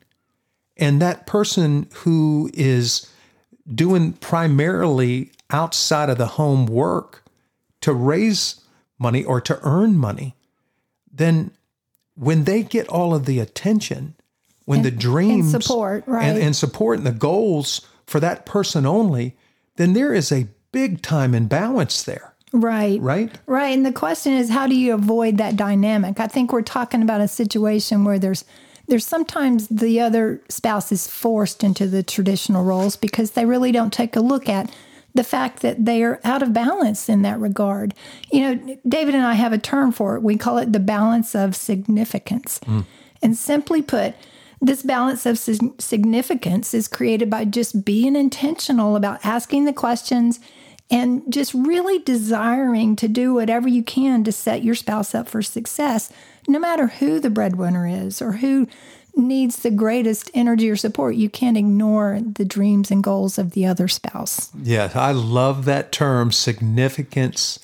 and 0.76 1.02
that 1.02 1.26
person 1.26 1.88
who 1.97 2.50
is 2.54 3.11
doing 3.73 4.12
primarily 4.14 5.33
outside 5.50 6.09
of 6.09 6.19
the 6.19 6.26
home 6.26 6.66
work 6.66 7.25
to 7.81 7.93
raise 7.93 8.61
money 8.99 9.25
or 9.25 9.40
to 9.40 9.59
earn 9.62 9.97
money, 9.97 10.37
then 11.12 11.50
when 12.14 12.45
they 12.45 12.62
get 12.62 12.88
all 12.88 13.14
of 13.14 13.26
the 13.26 13.40
attention, 13.40 14.14
when 14.64 14.83
the 14.83 14.90
dreams 14.90 15.50
support, 15.50 16.04
right. 16.07 16.25
and, 16.25 16.38
and 16.38 16.57
support 16.57 16.99
and 16.99 17.07
the 17.07 17.12
goals 17.12 17.87
for 18.07 18.21
that 18.21 18.47
person 18.47 18.87
only, 18.87 19.37
then 19.76 19.93
there 19.93 20.14
is 20.14 20.31
a 20.33 20.47
big 20.75 21.00
time 21.00 21.35
imbalance 21.35 22.02
there, 22.02 22.35
Right. 22.52 23.00
right? 23.00 23.31
Right. 23.47 23.75
And 23.76 23.87
the 23.87 23.93
question 23.93 24.33
is 24.35 24.50
how 24.50 24.66
do 24.66 24.75
you 24.75 24.93
avoid 24.93 25.38
that 25.38 25.57
dynamic? 25.57 26.21
I 26.21 26.26
think 26.26 26.52
we're 26.52 26.62
talking 26.62 27.00
about 27.00 27.21
a 27.23 27.28
situation 27.28 28.04
where 28.04 28.19
there's 28.19 28.45
there's 28.87 29.07
sometimes 29.07 29.69
the 29.69 29.99
other 30.00 30.43
spouse 30.50 30.93
is 30.93 31.07
forced 31.09 31.64
into 31.64 31.87
the 31.87 32.02
traditional 32.02 32.64
roles 32.64 32.97
because 32.97 33.31
they 33.31 33.47
really 33.47 33.73
don't 33.73 33.93
take 33.95 34.14
a 34.14 34.21
look 34.21 34.47
at 34.47 34.71
the 35.14 35.25
fact 35.25 35.61
that 35.62 35.87
they 35.87 36.02
are 36.02 36.21
out 36.23 36.43
of 36.43 36.52
balance 36.52 37.09
in 37.09 37.23
that 37.23 37.40
regard. 37.40 37.95
You 38.31 38.40
know, 38.43 38.76
David 38.87 39.14
and 39.14 39.25
I 39.25 39.35
have 39.35 39.54
a 39.54 39.59
term 39.59 39.90
for 39.93 40.16
it. 40.16 40.23
We 40.23 40.37
call 40.37 40.59
it 40.59 40.73
the 40.75 40.81
balance 40.81 41.35
of 41.35 41.57
significance. 41.57 42.61
Hmm. 42.66 42.81
And 43.23 43.37
simply 43.38 43.81
put, 43.81 44.14
this 44.61 44.83
balance 44.83 45.25
of 45.25 45.38
significance 45.38 46.75
is 46.75 46.88
created 46.88 47.31
by 47.31 47.45
just 47.45 47.85
being 47.85 48.16
intentional 48.16 48.97
about 48.97 49.25
asking 49.25 49.64
the 49.64 49.73
questions 49.73 50.40
and 50.90 51.22
just 51.32 51.54
really 51.54 51.98
desiring 52.00 52.96
to 52.96 53.08
do 53.08 53.34
whatever 53.34 53.68
you 53.68 53.82
can 53.82 54.24
to 54.24 54.32
set 54.32 54.62
your 54.62 54.74
spouse 54.74 55.14
up 55.14 55.28
for 55.28 55.42
success, 55.42 56.12
no 56.46 56.58
matter 56.58 56.86
who 56.86 57.18
the 57.20 57.30
breadwinner 57.30 57.86
is 57.86 58.20
or 58.20 58.32
who 58.32 58.68
needs 59.16 59.56
the 59.62 59.70
greatest 59.70 60.30
energy 60.34 60.70
or 60.70 60.76
support. 60.76 61.14
You 61.14 61.30
can't 61.30 61.56
ignore 61.56 62.20
the 62.20 62.44
dreams 62.44 62.90
and 62.90 63.02
goals 63.02 63.38
of 63.38 63.52
the 63.52 63.66
other 63.66 63.88
spouse. 63.88 64.50
Yeah, 64.60 64.90
I 64.94 65.12
love 65.12 65.64
that 65.64 65.92
term, 65.92 66.32
significance 66.32 67.60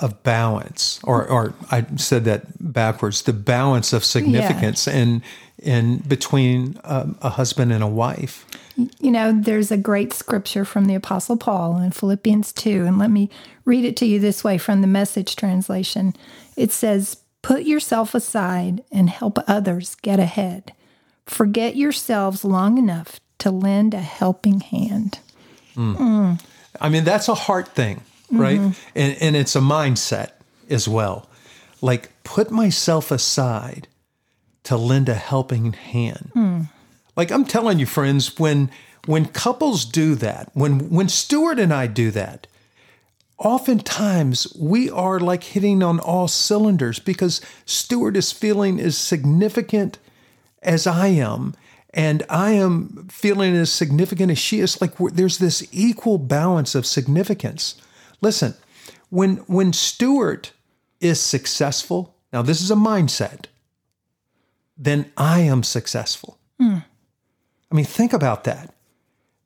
of 0.00 0.22
balance, 0.22 1.00
or 1.04 1.26
or 1.26 1.54
I 1.70 1.86
said 1.96 2.24
that 2.24 2.72
backwards. 2.72 3.22
The 3.22 3.32
balance 3.32 3.92
of 3.92 4.04
significance 4.04 4.86
in 4.86 5.22
in 5.58 5.98
between 5.98 6.78
um, 6.84 7.16
a 7.22 7.30
husband 7.30 7.72
and 7.72 7.82
a 7.82 7.88
wife. 7.88 8.46
You 9.00 9.10
know, 9.10 9.32
there's 9.32 9.70
a 9.70 9.76
great 9.76 10.12
scripture 10.12 10.64
from 10.64 10.84
the 10.84 10.94
Apostle 10.94 11.36
Paul 11.36 11.78
in 11.78 11.92
Philippians 11.92 12.52
2, 12.52 12.84
and 12.84 12.98
let 12.98 13.10
me 13.10 13.30
read 13.64 13.84
it 13.84 13.96
to 13.98 14.06
you 14.06 14.18
this 14.18 14.44
way 14.44 14.58
from 14.58 14.82
the 14.82 14.86
message 14.86 15.34
translation. 15.34 16.14
It 16.56 16.72
says, 16.72 17.18
Put 17.42 17.62
yourself 17.62 18.14
aside 18.14 18.82
and 18.90 19.08
help 19.08 19.38
others 19.46 19.94
get 20.02 20.18
ahead. 20.18 20.72
Forget 21.26 21.76
yourselves 21.76 22.44
long 22.44 22.76
enough 22.76 23.20
to 23.38 23.50
lend 23.50 23.94
a 23.94 24.00
helping 24.00 24.60
hand. 24.60 25.20
Mm. 25.76 25.96
Mm. 25.96 26.40
I 26.80 26.88
mean, 26.88 27.04
that's 27.04 27.28
a 27.28 27.34
heart 27.34 27.68
thing, 27.68 27.98
mm-hmm. 28.32 28.40
right? 28.40 28.60
And, 28.94 29.16
and 29.20 29.36
it's 29.36 29.54
a 29.54 29.60
mindset 29.60 30.32
as 30.68 30.88
well. 30.88 31.28
Like, 31.80 32.10
put 32.24 32.50
myself 32.50 33.10
aside 33.10 33.86
to 34.66 34.76
lend 34.76 35.08
a 35.08 35.14
helping 35.14 35.72
hand. 35.72 36.30
Like, 37.16 37.30
I'm 37.30 37.44
telling 37.44 37.78
you, 37.78 37.86
friends, 37.86 38.38
when 38.38 38.70
when 39.06 39.26
couples 39.26 39.84
do 39.84 40.14
that, 40.16 40.50
when 40.54 40.90
when 40.90 41.08
Stuart 41.08 41.58
and 41.58 41.72
I 41.72 41.86
do 41.86 42.10
that, 42.10 42.46
oftentimes 43.38 44.52
we 44.58 44.90
are 44.90 45.20
like 45.20 45.44
hitting 45.44 45.82
on 45.82 46.00
all 46.00 46.28
cylinders 46.28 46.98
because 46.98 47.40
Stuart 47.64 48.16
is 48.16 48.32
feeling 48.32 48.80
as 48.80 48.98
significant 48.98 49.98
as 50.62 50.86
I 50.86 51.08
am, 51.08 51.54
and 51.94 52.24
I 52.28 52.50
am 52.52 53.06
feeling 53.10 53.54
as 53.54 53.72
significant 53.72 54.32
as 54.32 54.38
she 54.38 54.60
is. 54.60 54.80
Like 54.80 54.96
there's 54.98 55.38
this 55.38 55.66
equal 55.72 56.18
balance 56.18 56.74
of 56.74 56.86
significance. 56.86 57.80
Listen, 58.20 58.54
when 59.10 59.36
when 59.46 59.72
Stuart 59.72 60.52
is 61.00 61.20
successful, 61.20 62.16
now 62.32 62.42
this 62.42 62.60
is 62.60 62.70
a 62.70 62.74
mindset, 62.74 63.44
then 64.76 65.10
I 65.16 65.40
am 65.40 65.62
successful. 65.62 66.38
Hmm. 66.58 66.78
I 67.70 67.74
mean, 67.74 67.84
think 67.84 68.12
about 68.12 68.44
that. 68.44 68.72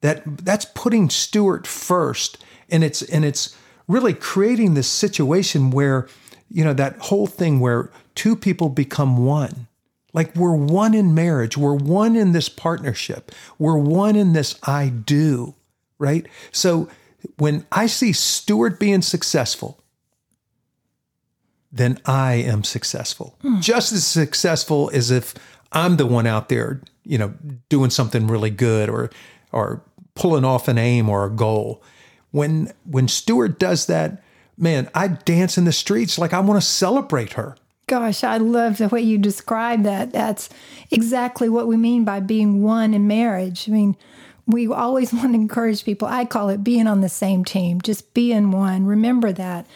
That 0.00 0.22
that's 0.44 0.64
putting 0.64 1.10
Stuart 1.10 1.66
first, 1.66 2.42
and 2.70 2.82
it's 2.82 3.02
and 3.02 3.25
it's 3.25 3.56
really 3.87 4.14
creating 4.14 4.75
this 4.75 4.88
situation 4.88 5.70
where, 5.70 6.08
you 6.49 6.64
know, 6.64 6.72
that 6.72 6.96
whole 6.99 7.26
thing 7.26 7.60
where 7.60 7.90
two 8.14 8.37
people 8.37 8.68
become 8.68 9.25
one. 9.25 9.66
Like 10.12 10.34
we're 10.34 10.54
one 10.54 10.94
in 10.94 11.14
marriage, 11.14 11.56
we're 11.56 11.75
one 11.75 12.16
in 12.16 12.32
this 12.32 12.49
partnership, 12.49 13.32
we're 13.58 13.76
one 13.76 14.16
in 14.16 14.32
this 14.32 14.58
I 14.62 14.88
do, 14.88 15.54
right? 15.99 16.26
So 16.50 16.88
when 17.37 17.66
I 17.70 17.87
see 17.87 18.12
Stuart 18.12 18.80
being 18.80 19.02
successful, 19.02 19.79
then 21.72 21.98
I 22.04 22.34
am 22.34 22.64
successful. 22.64 23.38
Just 23.60 23.92
as 23.92 24.06
successful 24.06 24.90
as 24.92 25.10
if 25.10 25.34
I'm 25.72 25.96
the 25.96 26.06
one 26.06 26.26
out 26.26 26.48
there, 26.48 26.80
you 27.04 27.18
know, 27.18 27.34
doing 27.68 27.90
something 27.90 28.26
really 28.26 28.50
good 28.50 28.88
or 28.88 29.10
or 29.52 29.82
pulling 30.14 30.44
off 30.44 30.68
an 30.68 30.78
aim 30.78 31.08
or 31.08 31.24
a 31.24 31.30
goal. 31.30 31.82
When 32.32 32.72
when 32.84 33.08
Stuart 33.08 33.58
does 33.58 33.86
that, 33.86 34.22
man, 34.56 34.88
I 34.94 35.08
dance 35.08 35.56
in 35.58 35.64
the 35.64 35.72
streets 35.72 36.18
like 36.18 36.32
I 36.32 36.40
want 36.40 36.60
to 36.60 36.66
celebrate 36.66 37.34
her. 37.34 37.56
Gosh, 37.86 38.22
I 38.22 38.36
love 38.36 38.78
the 38.78 38.88
way 38.88 39.00
you 39.00 39.18
describe 39.18 39.82
that. 39.82 40.12
That's 40.12 40.48
exactly 40.92 41.48
what 41.48 41.66
we 41.66 41.76
mean 41.76 42.04
by 42.04 42.20
being 42.20 42.62
one 42.62 42.94
in 42.94 43.08
marriage. 43.08 43.68
I 43.68 43.72
mean, 43.72 43.96
we 44.46 44.68
always 44.68 45.12
want 45.12 45.28
to 45.28 45.34
encourage 45.34 45.84
people. 45.84 46.06
I 46.06 46.24
call 46.24 46.48
it 46.48 46.62
being 46.62 46.86
on 46.86 47.00
the 47.00 47.08
same 47.08 47.44
team, 47.44 47.80
just 47.80 48.14
being 48.14 48.50
one. 48.50 48.86
Remember 48.86 49.32
that. 49.32 49.66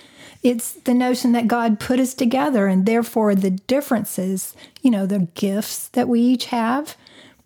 It's 0.44 0.74
the 0.74 0.94
notion 0.94 1.32
that 1.32 1.48
God 1.48 1.80
put 1.80 1.98
us 1.98 2.14
together, 2.14 2.66
and 2.66 2.84
therefore 2.84 3.34
the 3.34 3.50
differences, 3.50 4.54
you 4.82 4.90
know, 4.90 5.06
the 5.06 5.26
gifts 5.34 5.88
that 5.88 6.06
we 6.06 6.20
each 6.20 6.46
have, 6.46 6.96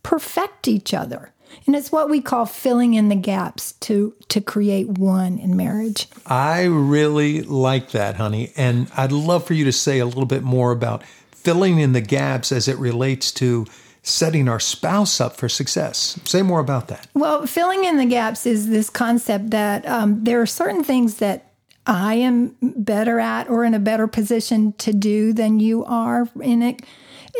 perfect 0.03 0.69
each 0.69 0.93
other. 0.93 1.33
And 1.67 1.77
it's 1.77 1.93
what 1.93 2.11
we 2.11 2.21
call 2.21 2.45
filling 2.45 2.95
in 2.95 3.09
the 3.09 3.15
gaps 3.15 3.73
to 3.81 4.15
to 4.29 4.41
create 4.41 4.89
one 4.89 5.39
in 5.39 5.57
marriage. 5.57 6.09
I 6.27 6.65
really 6.65 7.43
like 7.43 7.93
that, 7.93 8.17
honey. 8.17 8.53
And 8.57 8.91
I'd 8.97 9.13
love 9.13 9.47
for 9.47 9.55
you 9.55 9.65
to 9.65 9.73
say 9.73 9.99
a 9.99 10.07
little 10.07 10.27
bit 10.27 10.43
more 10.43 10.73
about 10.73 11.05
filling 11.31 11.79
in 11.79 11.93
the 11.93 12.01
gaps 12.01 12.53
as 12.53 12.69
it 12.69 12.77
relates 12.79 13.33
to 13.33 13.67
setting 14.03 14.49
our 14.49 14.61
spouse 14.61 15.21
up 15.21 15.37
for 15.37 15.49
success. 15.49 16.19
Say 16.25 16.43
more 16.43 16.61
about 16.61 16.89
that. 16.89 17.07
Well, 17.15 17.47
filling 17.47 17.85
in 17.85 17.97
the 17.97 18.07
gaps 18.07 18.47
is 18.47 18.69
this 18.69 18.91
concept 18.91 19.51
that 19.51 19.87
um, 19.87 20.25
there 20.25 20.41
are 20.41 20.47
certain 20.47 20.83
things 20.83 21.17
that 21.17 21.48
I 21.89 22.15
am 22.15 22.55
better 22.61 23.19
at 23.19 23.49
or 23.49 23.65
in 23.65 23.73
a 23.73 23.79
better 23.79 24.07
position 24.07 24.75
to 24.75 24.93
do 24.93 25.33
than 25.33 25.59
you 25.59 25.85
are 25.87 26.29
in 26.41 26.63
it, 26.63 26.83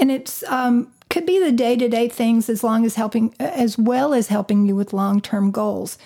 and 0.01 0.11
it's 0.11 0.43
um, 0.45 0.91
could 1.11 1.27
be 1.27 1.39
the 1.39 1.53
day 1.53 1.77
to 1.77 1.89
day 1.89 2.09
things 2.09 2.49
as 2.49 2.65
long 2.65 2.85
as 2.85 2.95
helping 2.95 3.35
as 3.39 3.77
well 3.77 4.15
as 4.15 4.29
helping 4.29 4.67
you 4.67 4.75
with 4.75 4.95
long 4.95 5.21
term 5.21 5.51
goals. 5.51 5.99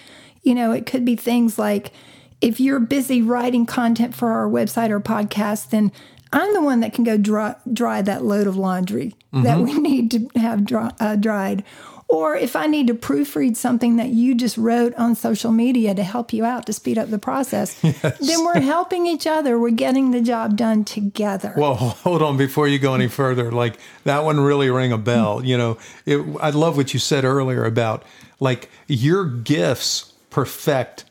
You 0.43 0.57
know, 0.57 0.73
it 0.73 0.87
could 0.87 1.05
be 1.05 1.15
things 1.15 1.57
like 1.57 1.93
if 2.41 2.59
you're 2.59 2.81
busy 2.81 3.23
writing 3.23 3.65
content 3.65 4.15
for 4.15 4.33
our 4.33 4.49
website 4.49 4.91
or 4.91 5.01
podcast, 5.01 5.71
then 5.71 5.93
I'm 6.33 6.53
the 6.53 6.63
one 6.63 6.81
that 6.81 6.93
can 6.93 7.05
go 7.05 7.17
dry, 7.17 7.55
dry 7.73 8.03
that 8.03 8.25
load 8.25 8.49
of 8.49 8.57
laundry 8.57 9.15
mm-hmm. 9.33 9.43
that 9.45 9.61
we 9.61 9.73
need 9.79 10.11
to 10.11 10.29
have 10.41 10.65
dry, 10.65 10.91
uh, 10.99 11.17
dried. 11.17 11.63
Or 12.13 12.37
if 12.37 12.57
I 12.57 12.67
need 12.67 12.89
to 12.89 12.95
proofread 12.95 13.57
something 13.57 13.97
that 13.97 14.11
you 14.11 14.35
just 14.35 14.59
wrote 14.59 14.95
on 14.97 15.15
social 15.15 15.51
media 15.51 15.95
to 15.95 16.03
help 16.03 16.35
you 16.35 16.45
out 16.45 16.67
to 16.67 16.75
speed 16.75 16.99
up 16.99 17.09
the 17.09 17.19
process, 17.19 17.75
yes. 17.83 18.19
then 18.19 18.45
we're 18.45 18.61
helping 18.61 19.07
each 19.07 19.27
other. 19.27 19.59
We're 19.59 19.71
getting 19.71 20.11
the 20.11 20.21
job 20.21 20.59
done 20.59 20.85
together. 20.85 21.55
Well, 21.57 21.75
hold 21.75 22.21
on 22.21 22.37
before 22.37 22.69
you 22.69 22.79
go 22.79 22.95
any 22.95 23.09
further. 23.09 23.51
Like 23.51 23.79
that 24.05 24.25
one 24.25 24.41
really 24.41 24.69
rang 24.69 24.93
a 24.93 24.99
bell. 24.99 25.43
You 25.43 25.57
know, 25.57 25.79
it, 26.05 26.19
I 26.39 26.51
love 26.51 26.77
what 26.77 26.93
you 26.93 27.01
said 27.01 27.25
earlier 27.25 27.65
about 27.65 28.05
like 28.41 28.69
your 28.89 29.25
gifts 29.25 30.13
perfect 30.29 31.07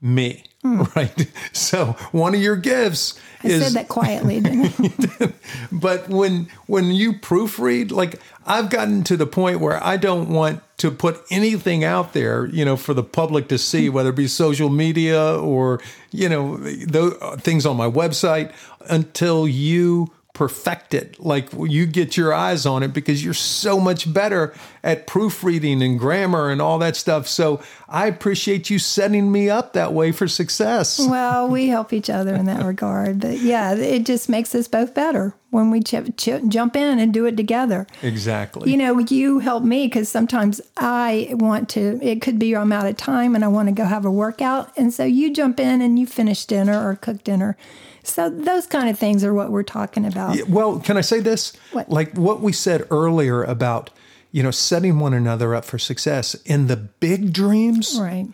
me. 0.00 0.44
Mm. 0.64 0.84
Right. 0.96 1.30
So 1.52 1.96
one 2.12 2.34
of 2.34 2.40
your 2.40 2.56
gifts 2.56 3.18
I 3.42 3.48
is, 3.48 3.62
said 3.62 3.72
that 3.74 3.88
quietly, 3.88 4.40
but 5.72 6.08
when 6.08 6.48
when 6.66 6.90
you 6.90 7.12
proofread, 7.12 7.90
like 7.90 8.20
I've 8.46 8.70
gotten 8.70 9.04
to 9.04 9.16
the 9.16 9.26
point 9.26 9.60
where 9.60 9.82
I 9.84 9.96
don't 9.96 10.30
want 10.30 10.62
to 10.78 10.90
put 10.90 11.22
anything 11.30 11.84
out 11.84 12.14
there, 12.14 12.46
you 12.46 12.64
know, 12.64 12.76
for 12.76 12.94
the 12.94 13.02
public 13.02 13.48
to 13.48 13.58
see, 13.58 13.90
whether 13.90 14.10
it 14.10 14.16
be 14.16 14.26
social 14.26 14.70
media 14.70 15.38
or 15.38 15.80
you 16.10 16.28
know, 16.28 16.56
the, 16.56 17.36
things 17.40 17.66
on 17.66 17.76
my 17.76 17.90
website, 17.90 18.52
until 18.88 19.46
you 19.48 20.12
perfect 20.34 20.94
it. 20.94 21.18
Like 21.20 21.48
you 21.52 21.86
get 21.86 22.16
your 22.16 22.34
eyes 22.34 22.66
on 22.66 22.82
it 22.82 22.92
because 22.92 23.24
you're 23.24 23.32
so 23.32 23.78
much 23.78 24.12
better 24.12 24.52
at 24.82 25.06
proofreading 25.06 25.80
and 25.80 25.98
grammar 25.98 26.50
and 26.50 26.60
all 26.60 26.78
that 26.80 26.96
stuff. 26.96 27.28
So 27.28 27.62
I 27.88 28.08
appreciate 28.08 28.68
you 28.68 28.80
setting 28.80 29.30
me 29.30 29.48
up 29.48 29.72
that 29.74 29.92
way 29.92 30.12
for 30.12 30.28
success. 30.28 31.00
Well, 31.14 31.48
we 31.48 31.68
help 31.68 31.92
each 31.92 32.10
other 32.10 32.34
in 32.34 32.46
that 32.46 32.64
regard. 32.64 33.20
But 33.20 33.38
yeah, 33.38 33.72
it 33.74 34.04
just 34.04 34.28
makes 34.28 34.52
us 34.52 34.66
both 34.66 34.94
better 34.94 35.32
when 35.50 35.70
we 35.70 35.80
ch- 35.80 36.10
ch- 36.16 36.42
jump 36.48 36.74
in 36.74 36.98
and 36.98 37.14
do 37.14 37.24
it 37.26 37.36
together. 37.36 37.86
Exactly. 38.02 38.68
You 38.68 38.76
know, 38.76 38.98
you 38.98 39.38
help 39.38 39.62
me 39.62 39.86
because 39.86 40.08
sometimes 40.08 40.60
I 40.76 41.28
want 41.34 41.68
to, 41.70 42.00
it 42.02 42.20
could 42.20 42.40
be 42.40 42.56
I'm 42.56 42.72
out 42.72 42.86
of 42.86 42.96
time 42.96 43.36
and 43.36 43.44
I 43.44 43.48
want 43.48 43.68
to 43.68 43.74
go 43.74 43.84
have 43.84 44.04
a 44.04 44.10
workout. 44.10 44.72
And 44.76 44.92
so 44.92 45.04
you 45.04 45.32
jump 45.32 45.60
in 45.60 45.80
and 45.80 46.00
you 46.00 46.06
finish 46.06 46.46
dinner 46.46 46.84
or 46.84 46.96
cook 46.96 47.22
dinner 47.22 47.56
so 48.04 48.30
those 48.30 48.66
kind 48.66 48.88
of 48.88 48.98
things 48.98 49.24
are 49.24 49.34
what 49.34 49.50
we're 49.50 49.62
talking 49.62 50.04
about. 50.04 50.36
Yeah, 50.36 50.44
well, 50.48 50.78
can 50.78 50.96
I 50.96 51.00
say 51.00 51.20
this? 51.20 51.52
What? 51.72 51.90
Like 51.90 52.16
what 52.16 52.40
we 52.40 52.52
said 52.52 52.86
earlier 52.90 53.42
about, 53.42 53.90
you 54.30 54.42
know, 54.42 54.50
setting 54.50 54.98
one 54.98 55.14
another 55.14 55.54
up 55.54 55.64
for 55.64 55.78
success 55.78 56.34
in 56.44 56.66
the 56.66 56.76
big 56.76 57.32
dreams. 57.32 57.98
Right. 57.98 58.26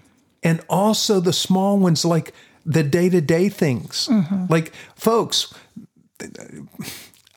And 0.42 0.60
also 0.68 1.20
the 1.20 1.32
small 1.32 1.78
ones 1.78 2.04
like 2.04 2.34
the 2.66 2.82
day-to-day 2.82 3.48
things. 3.48 4.08
Mm-hmm. 4.08 4.46
Like 4.48 4.72
folks, 4.94 5.54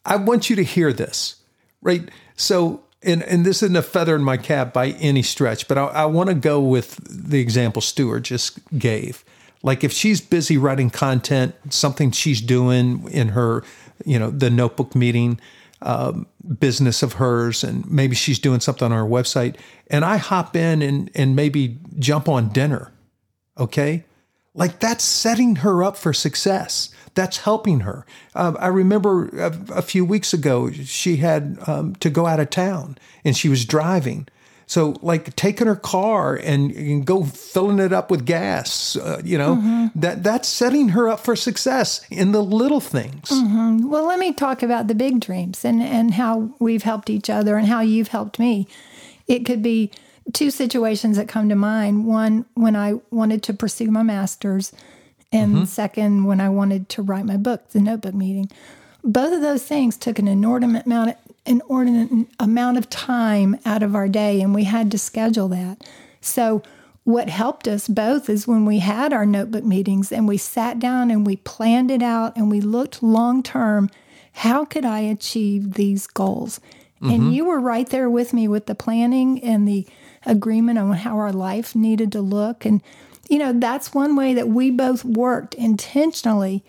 I 0.05 0.15
want 0.15 0.49
you 0.49 0.55
to 0.55 0.63
hear 0.63 0.91
this. 0.91 1.37
Right? 1.81 2.09
So 2.35 2.83
and, 3.03 3.21
and 3.23 3.45
this 3.45 3.61
isn't 3.61 3.75
a 3.75 3.81
feather 3.81 4.15
in 4.15 4.23
my 4.23 4.37
cap 4.37 4.73
by 4.73 4.89
any 4.91 5.23
stretch, 5.23 5.67
but 5.67 5.77
I, 5.77 5.85
I 5.85 6.05
want 6.05 6.29
to 6.29 6.35
go 6.35 6.61
with 6.61 6.95
the 7.05 7.39
example 7.39 7.81
Stuart 7.81 8.21
just 8.21 8.59
gave. 8.77 9.23
Like 9.63 9.83
if 9.83 9.91
she's 9.91 10.21
busy 10.21 10.57
writing 10.57 10.89
content, 10.89 11.55
something 11.69 12.11
she's 12.11 12.41
doing 12.41 13.09
in 13.09 13.29
her, 13.29 13.63
you 14.05 14.19
know, 14.19 14.29
the 14.29 14.49
notebook 14.49 14.93
meeting 14.93 15.39
um, 15.81 16.27
business 16.59 17.03
of 17.03 17.13
hers, 17.13 17.63
and 17.63 17.89
maybe 17.89 18.15
she's 18.15 18.39
doing 18.39 18.59
something 18.59 18.85
on 18.85 18.91
her 18.91 19.05
website, 19.05 19.55
and 19.87 20.05
I 20.05 20.17
hop 20.17 20.55
in 20.55 20.81
and 20.81 21.09
and 21.15 21.35
maybe 21.35 21.79
jump 21.99 22.27
on 22.27 22.49
dinner, 22.49 22.91
okay, 23.57 24.05
like 24.53 24.79
that's 24.79 25.03
setting 25.03 25.57
her 25.57 25.83
up 25.83 25.97
for 25.97 26.13
success. 26.13 26.89
That's 27.15 27.37
helping 27.39 27.81
her. 27.81 28.07
Uh, 28.33 28.53
I 28.59 28.67
remember 28.67 29.27
a, 29.37 29.55
a, 29.75 29.81
few 29.83 30.03
weeks 30.03 30.33
ago 30.33 30.71
she 30.71 31.17
had 31.17 31.59
um, 31.67 31.95
to 31.97 32.09
go 32.09 32.25
out 32.25 32.39
of 32.39 32.49
town, 32.49 32.97
and 33.23 33.37
she 33.37 33.49
was 33.49 33.65
driving 33.65 34.27
so, 34.65 34.95
like 35.01 35.35
taking 35.35 35.67
her 35.67 35.75
car 35.75 36.35
and, 36.35 36.71
and 36.71 37.05
go 37.05 37.23
filling 37.23 37.79
it 37.79 37.91
up 37.91 38.09
with 38.09 38.25
gas, 38.25 38.95
uh, 38.95 39.21
you 39.23 39.37
know, 39.37 39.55
mm-hmm. 39.55 39.87
that 39.99 40.23
that's 40.23 40.47
setting 40.47 40.89
her 40.89 41.09
up 41.09 41.19
for 41.19 41.35
success 41.35 42.05
in 42.09 42.31
the 42.31 42.41
little 42.41 42.79
things. 42.79 43.29
Mm-hmm. 43.29 43.89
Well, 43.89 44.07
let 44.07 44.19
me 44.19 44.33
talk 44.33 44.63
about 44.63 44.87
the 44.87 44.95
big 44.95 45.19
dreams 45.19 45.65
and 45.65 45.81
and 45.81 46.13
how 46.13 46.53
we've 46.59 46.83
helped 46.83 47.09
each 47.09 47.29
other 47.29 47.57
and 47.57 47.67
how 47.67 47.81
you've 47.81 48.09
helped 48.09 48.39
me. 48.39 48.67
It 49.27 49.45
could 49.45 49.61
be 49.61 49.91
two 50.31 50.49
situations 50.49 51.17
that 51.17 51.27
come 51.27 51.49
to 51.49 51.55
mind. 51.55 52.05
One 52.05 52.45
when 52.53 52.75
I 52.75 52.95
wanted 53.11 53.43
to 53.43 53.53
pursue 53.53 53.91
my 53.91 54.03
master's, 54.03 54.71
and 55.31 55.55
mm-hmm. 55.55 55.65
second 55.65 56.23
when 56.23 56.39
I 56.39 56.49
wanted 56.49 56.89
to 56.89 57.01
write 57.01 57.25
my 57.25 57.37
book, 57.37 57.69
the 57.69 57.81
Notebook 57.81 58.13
Meeting. 58.13 58.49
Both 59.03 59.33
of 59.33 59.41
those 59.41 59.63
things 59.63 59.97
took 59.97 60.17
an 60.17 60.29
inordinate 60.29 60.85
amount 60.85 61.09
of 61.09 61.15
inordinate 61.45 62.27
amount 62.39 62.77
of 62.77 62.89
time 62.89 63.57
out 63.65 63.83
of 63.83 63.95
our 63.95 64.07
day, 64.07 64.41
and 64.41 64.53
we 64.55 64.63
had 64.63 64.91
to 64.91 64.97
schedule 64.97 65.47
that. 65.49 65.83
So, 66.21 66.63
what 67.03 67.29
helped 67.29 67.67
us 67.67 67.87
both 67.89 68.29
is 68.29 68.47
when 68.47 68.65
we 68.65 68.79
had 68.79 69.11
our 69.11 69.25
notebook 69.25 69.65
meetings 69.65 70.11
and 70.11 70.25
we 70.25 70.37
sat 70.37 70.79
down 70.79 71.11
and 71.11 71.27
we 71.27 71.35
planned 71.35 71.91
it 71.91 72.01
out 72.01 72.37
and 72.37 72.49
we 72.49 72.61
looked 72.61 73.03
long 73.03 73.43
term 73.43 73.89
how 74.33 74.65
could 74.65 74.85
I 74.85 74.99
achieve 74.99 75.73
these 75.73 76.07
goals? 76.07 76.59
Mm-hmm. 77.01 77.09
And 77.09 77.35
you 77.35 77.45
were 77.45 77.59
right 77.59 77.87
there 77.87 78.09
with 78.09 78.33
me 78.33 78.47
with 78.47 78.65
the 78.65 78.75
planning 78.75 79.43
and 79.43 79.67
the 79.67 79.85
agreement 80.25 80.79
on 80.79 80.93
how 80.93 81.17
our 81.17 81.31
life 81.31 81.75
needed 81.75 82.11
to 82.13 82.21
look. 82.21 82.65
And, 82.65 82.81
you 83.29 83.37
know, 83.37 83.53
that's 83.53 83.93
one 83.93 84.15
way 84.15 84.33
that 84.33 84.47
we 84.47 84.71
both 84.71 85.05
worked 85.05 85.53
intentionally 85.53 86.63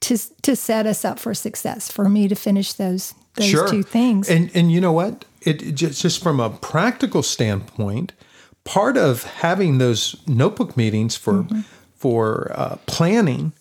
to, 0.00 0.16
to 0.42 0.56
set 0.56 0.86
us 0.86 1.04
up 1.04 1.18
for 1.18 1.34
success, 1.34 1.90
for 1.90 2.08
me 2.08 2.28
to 2.28 2.34
finish 2.34 2.72
those 2.72 3.14
those 3.34 3.46
sure. 3.46 3.68
two 3.68 3.82
things. 3.82 4.28
And 4.28 4.50
and 4.54 4.70
you 4.70 4.80
know 4.80 4.92
what? 4.92 5.24
It, 5.42 5.62
it 5.62 5.72
just, 5.72 6.00
just 6.00 6.22
from 6.22 6.40
a 6.40 6.50
practical 6.50 7.22
standpoint, 7.22 8.12
part 8.64 8.96
of 8.96 9.24
having 9.24 9.78
those 9.78 10.16
notebook 10.26 10.76
meetings 10.76 11.16
for 11.16 11.42
mm-hmm. 11.42 11.60
for 11.94 12.52
uh, 12.54 12.76
planning 12.86 13.52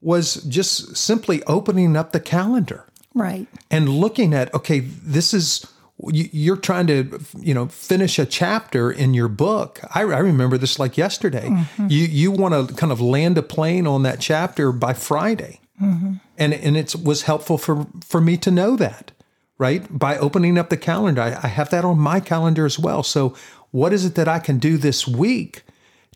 was 0.00 0.34
just 0.44 0.96
simply 0.96 1.42
opening 1.44 1.96
up 1.96 2.12
the 2.12 2.20
calendar, 2.20 2.86
right, 3.14 3.48
and 3.70 3.88
looking 3.88 4.34
at 4.34 4.52
okay, 4.54 4.80
this 4.80 5.32
is 5.32 5.66
you're 6.12 6.58
trying 6.58 6.86
to 6.86 7.18
you 7.38 7.54
know 7.54 7.68
finish 7.68 8.18
a 8.18 8.26
chapter 8.26 8.92
in 8.92 9.14
your 9.14 9.28
book 9.28 9.80
i, 9.94 10.00
I 10.02 10.18
remember 10.18 10.58
this 10.58 10.78
like 10.78 10.98
yesterday 10.98 11.48
mm-hmm. 11.48 11.86
you 11.88 12.04
you 12.04 12.30
want 12.30 12.68
to 12.68 12.74
kind 12.74 12.92
of 12.92 13.00
land 13.00 13.38
a 13.38 13.42
plane 13.42 13.86
on 13.86 14.02
that 14.02 14.20
chapter 14.20 14.72
by 14.72 14.92
friday 14.92 15.58
Mm-hmm. 15.82 16.14
And 16.38 16.52
and 16.54 16.76
it 16.76 16.94
was 17.02 17.22
helpful 17.22 17.58
for 17.58 17.86
for 18.04 18.20
me 18.20 18.36
to 18.38 18.50
know 18.50 18.76
that, 18.76 19.12
right? 19.58 19.86
By 19.96 20.18
opening 20.18 20.58
up 20.58 20.70
the 20.70 20.76
calendar, 20.76 21.22
I, 21.22 21.38
I 21.42 21.48
have 21.48 21.70
that 21.70 21.84
on 21.84 21.98
my 21.98 22.20
calendar 22.20 22.66
as 22.66 22.78
well. 22.78 23.02
So 23.02 23.34
what 23.70 23.92
is 23.92 24.04
it 24.04 24.14
that 24.14 24.28
I 24.28 24.38
can 24.38 24.58
do 24.58 24.76
this 24.76 25.06
week 25.06 25.62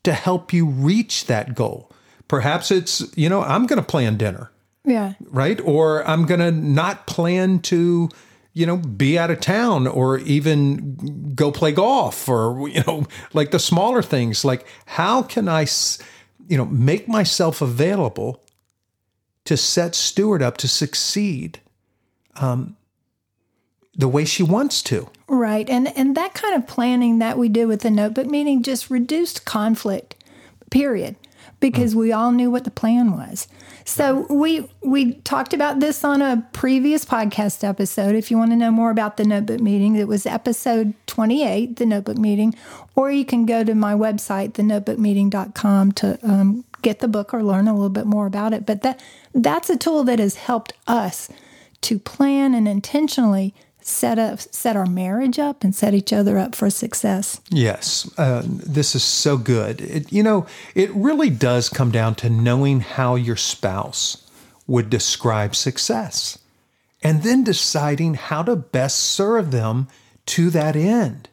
to 0.03 0.13
help 0.13 0.53
you 0.53 0.67
reach 0.67 1.27
that 1.27 1.55
goal? 1.55 1.91
Perhaps 2.29 2.71
it's 2.71 3.05
you 3.17 3.29
know 3.29 3.43
I'm 3.43 3.67
going 3.67 3.81
to 3.81 3.87
plan 3.87 4.17
dinner, 4.17 4.51
yeah, 4.85 5.15
right, 5.21 5.61
or 5.65 6.07
I'm 6.07 6.27
going 6.27 6.41
to 6.41 6.51
not 6.51 7.07
plan 7.07 7.61
to 7.61 8.09
you 8.53 8.67
know, 8.67 8.77
be 8.77 9.19
out 9.19 9.31
of 9.31 9.41
town 9.41 9.87
or 9.87 10.19
even 10.19 11.33
go 11.35 11.53
play 11.53 11.73
golf 11.73 12.29
or, 12.29 12.69
you 12.69 12.83
know, 12.87 13.07
like 13.33 13.53
the 13.53 13.59
smaller 13.59 14.03
things. 14.03 14.45
Like, 14.45 14.67
how 14.87 15.23
can 15.23 15.49
I, 15.49 15.67
you 16.49 16.57
know, 16.57 16.65
make 16.67 17.07
myself 17.07 17.63
available 17.63 18.43
to 19.51 19.57
set 19.57 19.97
Stuart 19.97 20.43
up 20.43 20.57
to 20.59 20.69
succeed 20.69 21.59
um, 22.37 22.77
the 23.97 24.07
way 24.07 24.25
she 24.25 24.45
wants 24.45 24.81
to. 24.83 25.09
Right. 25.27 25.69
And 25.69 25.89
and 25.99 26.17
that 26.17 26.35
kind 26.35 26.55
of 26.55 26.69
planning 26.69 27.19
that 27.19 27.37
we 27.37 27.49
do 27.49 27.67
with 27.67 27.81
the 27.81 27.91
notebook 27.91 28.29
meeting 28.29 28.63
just 28.63 28.91
reduced 28.91 29.45
conflict, 29.45 30.15
period. 30.71 31.17
because 31.61 31.95
we 31.95 32.11
all 32.13 32.33
knew 32.33 32.51
what 32.51 32.65
the 32.65 32.71
plan 32.71 33.13
was. 33.13 33.47
So 33.85 34.27
we 34.31 34.69
we 34.83 35.15
talked 35.15 35.53
about 35.53 35.81
this 35.81 36.05
on 36.05 36.23
a 36.23 36.47
previous 36.53 37.05
podcast 37.05 37.63
episode. 37.67 38.15
If 38.15 38.31
you 38.31 38.39
want 38.39 38.51
to 38.51 38.57
know 38.57 38.71
more 38.71 38.91
about 38.91 39.17
the 39.17 39.25
notebook 39.25 39.61
meeting, 39.61 39.97
it 39.97 40.09
was 40.09 40.27
episode 40.27 40.95
28, 41.07 41.77
the 41.77 41.87
notebook 41.87 42.19
meeting, 42.19 42.55
or 42.95 43.11
you 43.11 43.25
can 43.25 43.47
go 43.47 43.65
to 43.65 43.75
my 43.75 43.95
website, 43.95 44.53
thenotebookmeeting.com 44.53 45.93
to 45.93 46.19
um, 46.23 46.65
get 46.83 47.01
the 47.01 47.09
book 47.09 47.33
or 47.33 47.43
learn 47.43 47.69
a 47.69 47.75
little 47.75 47.89
bit 47.89 48.07
more 48.07 48.27
about 48.27 48.53
it. 48.53 48.67
But 48.67 48.83
that 48.83 49.03
that's 49.35 49.71
a 49.71 49.77
tool 49.77 50.05
that 50.05 50.19
has 50.19 50.37
helped 50.37 50.73
us 50.87 51.29
to 51.83 51.99
plan 51.99 52.55
and 52.55 52.69
intentionally 52.69 53.55
set 53.83 54.19
up 54.19 54.41
set 54.41 54.77
our 54.77 54.87
marriage 54.87 55.39
up 55.39 55.65
and 55.65 55.75
set 55.75 55.95
each 55.95 56.13
other 56.13 56.39
up 56.39 56.55
for 56.55 56.71
success. 56.71 57.41
Yes, 57.51 58.11
uh, 58.19 58.43
this 58.45 58.95
is 58.95 59.03
so 59.03 59.37
good. 59.37 59.81
It, 59.81 60.13
you 60.13 60.23
know, 60.23 60.47
it 60.75 60.91
really 60.95 61.31
does 61.31 61.69
come 61.69 61.91
down 61.91 62.15
to 62.17 62.31
knowing 62.31 62.81
how 62.81 63.15
your 63.15 63.37
spouse 63.37 64.27
would 64.67 64.91
describe 64.91 65.57
success, 65.57 66.39
and 67.03 67.23
then 67.23 67.43
deciding 67.43 68.15
how 68.15 68.43
to 68.43 68.55
best 68.55 68.99
serve 68.99 69.51
them 69.51 69.89
to 70.27 70.51
that 70.51 70.77
end. 70.77 71.29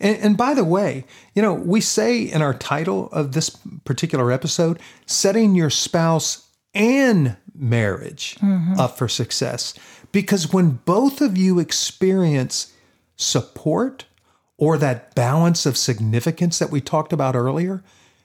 And, 0.00 0.16
and 0.18 0.36
by 0.36 0.54
the 0.54 0.64
way, 0.64 1.04
you 1.34 1.42
know, 1.42 1.54
we 1.54 1.80
say 1.80 2.20
in 2.22 2.42
our 2.42 2.54
title 2.54 3.08
of 3.12 3.32
this 3.32 3.50
particular 3.84 4.30
episode, 4.32 4.78
setting 5.06 5.54
your 5.54 5.70
spouse 5.70 6.48
and 6.74 7.36
marriage 7.54 8.36
mm-hmm. 8.36 8.78
up 8.78 8.96
for 8.96 9.08
success. 9.08 9.74
Because 10.12 10.52
when 10.52 10.80
both 10.84 11.20
of 11.20 11.36
you 11.36 11.58
experience 11.58 12.72
support 13.16 14.06
or 14.56 14.78
that 14.78 15.14
balance 15.14 15.66
of 15.66 15.76
significance 15.76 16.58
that 16.58 16.70
we 16.70 16.80
talked 16.80 17.12
about 17.12 17.36
earlier, 17.36 17.82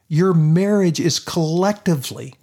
your 0.08 0.34
marriage 0.34 1.00
is 1.00 1.20
collectively 1.20 2.36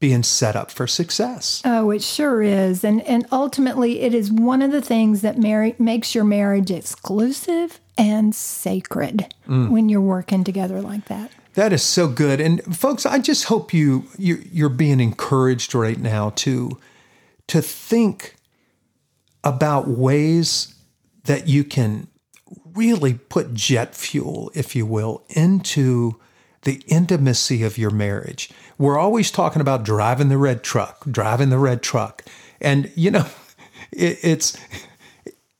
being 0.00 0.22
set 0.22 0.54
up 0.54 0.70
for 0.70 0.86
success. 0.86 1.60
Oh, 1.64 1.90
it 1.90 2.02
sure 2.02 2.42
is. 2.42 2.84
And 2.84 3.02
and 3.02 3.26
ultimately 3.32 4.00
it 4.00 4.14
is 4.14 4.30
one 4.30 4.62
of 4.62 4.70
the 4.70 4.82
things 4.82 5.22
that 5.22 5.38
marry, 5.38 5.74
makes 5.78 6.14
your 6.14 6.24
marriage 6.24 6.70
exclusive 6.70 7.80
and 7.96 8.34
sacred 8.34 9.34
mm. 9.48 9.70
when 9.70 9.88
you're 9.88 10.00
working 10.00 10.44
together 10.44 10.80
like 10.80 11.06
that. 11.06 11.32
That 11.54 11.72
is 11.72 11.82
so 11.82 12.06
good. 12.06 12.40
And 12.40 12.62
folks, 12.76 13.04
I 13.04 13.18
just 13.18 13.44
hope 13.44 13.74
you 13.74 14.04
you 14.16 14.44
you're 14.52 14.68
being 14.68 15.00
encouraged 15.00 15.74
right 15.74 15.98
now 15.98 16.30
to 16.36 16.78
to 17.48 17.60
think 17.60 18.36
about 19.42 19.88
ways 19.88 20.74
that 21.24 21.48
you 21.48 21.64
can 21.64 22.06
really 22.74 23.14
put 23.14 23.54
jet 23.54 23.94
fuel, 23.94 24.52
if 24.54 24.76
you 24.76 24.86
will, 24.86 25.24
into 25.30 26.20
the 26.62 26.82
intimacy 26.86 27.62
of 27.62 27.78
your 27.78 27.90
marriage. 27.90 28.50
We're 28.78 28.98
always 28.98 29.30
talking 29.30 29.60
about 29.60 29.84
driving 29.84 30.28
the 30.28 30.38
red 30.38 30.62
truck, 30.62 31.04
driving 31.10 31.50
the 31.50 31.58
red 31.58 31.82
truck. 31.82 32.24
And, 32.60 32.90
you 32.94 33.10
know, 33.10 33.26
it, 33.92 34.18
it's, 34.22 34.58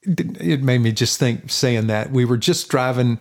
it 0.03 0.63
made 0.63 0.79
me 0.79 0.93
just 0.93 1.19
think 1.19 1.51
saying 1.51 1.87
that. 1.89 2.11
We 2.11 2.25
were 2.25 2.37
just 2.37 2.69
driving 2.69 3.19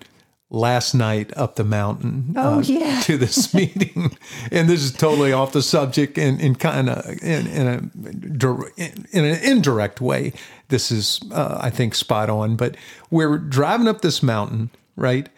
last 0.50 0.94
night 0.94 1.36
up 1.36 1.56
the 1.56 1.64
mountain 1.64 2.34
Oh, 2.38 2.60
yeah. 2.62 3.02
to 3.04 3.18
this 3.18 3.54
meeting. 3.54 4.18
And 4.52 4.70
this 4.70 4.84
is 4.84 4.92
totally 4.92 5.34
off 5.34 5.52
the 5.52 5.62
subject 5.62 6.18
and 6.18 6.40
in 6.40 6.56
kind 6.56 6.90
of 6.90 7.06
in, 7.22 7.48
in 7.48 7.68
a 7.68 7.78
in 8.78 9.26
an 9.26 9.44
indirect 9.44 10.02
way. 10.02 10.34
This 10.70 10.92
is, 10.92 11.20
uh, 11.32 11.60
I 11.62 11.70
think, 11.70 11.96
spot 11.96 12.30
on. 12.30 12.56
But 12.56 12.76
we're 13.10 13.38
driving 13.38 13.88
up 13.88 14.02
this 14.02 14.22
mountain, 14.22 14.70
right? 14.96 15.30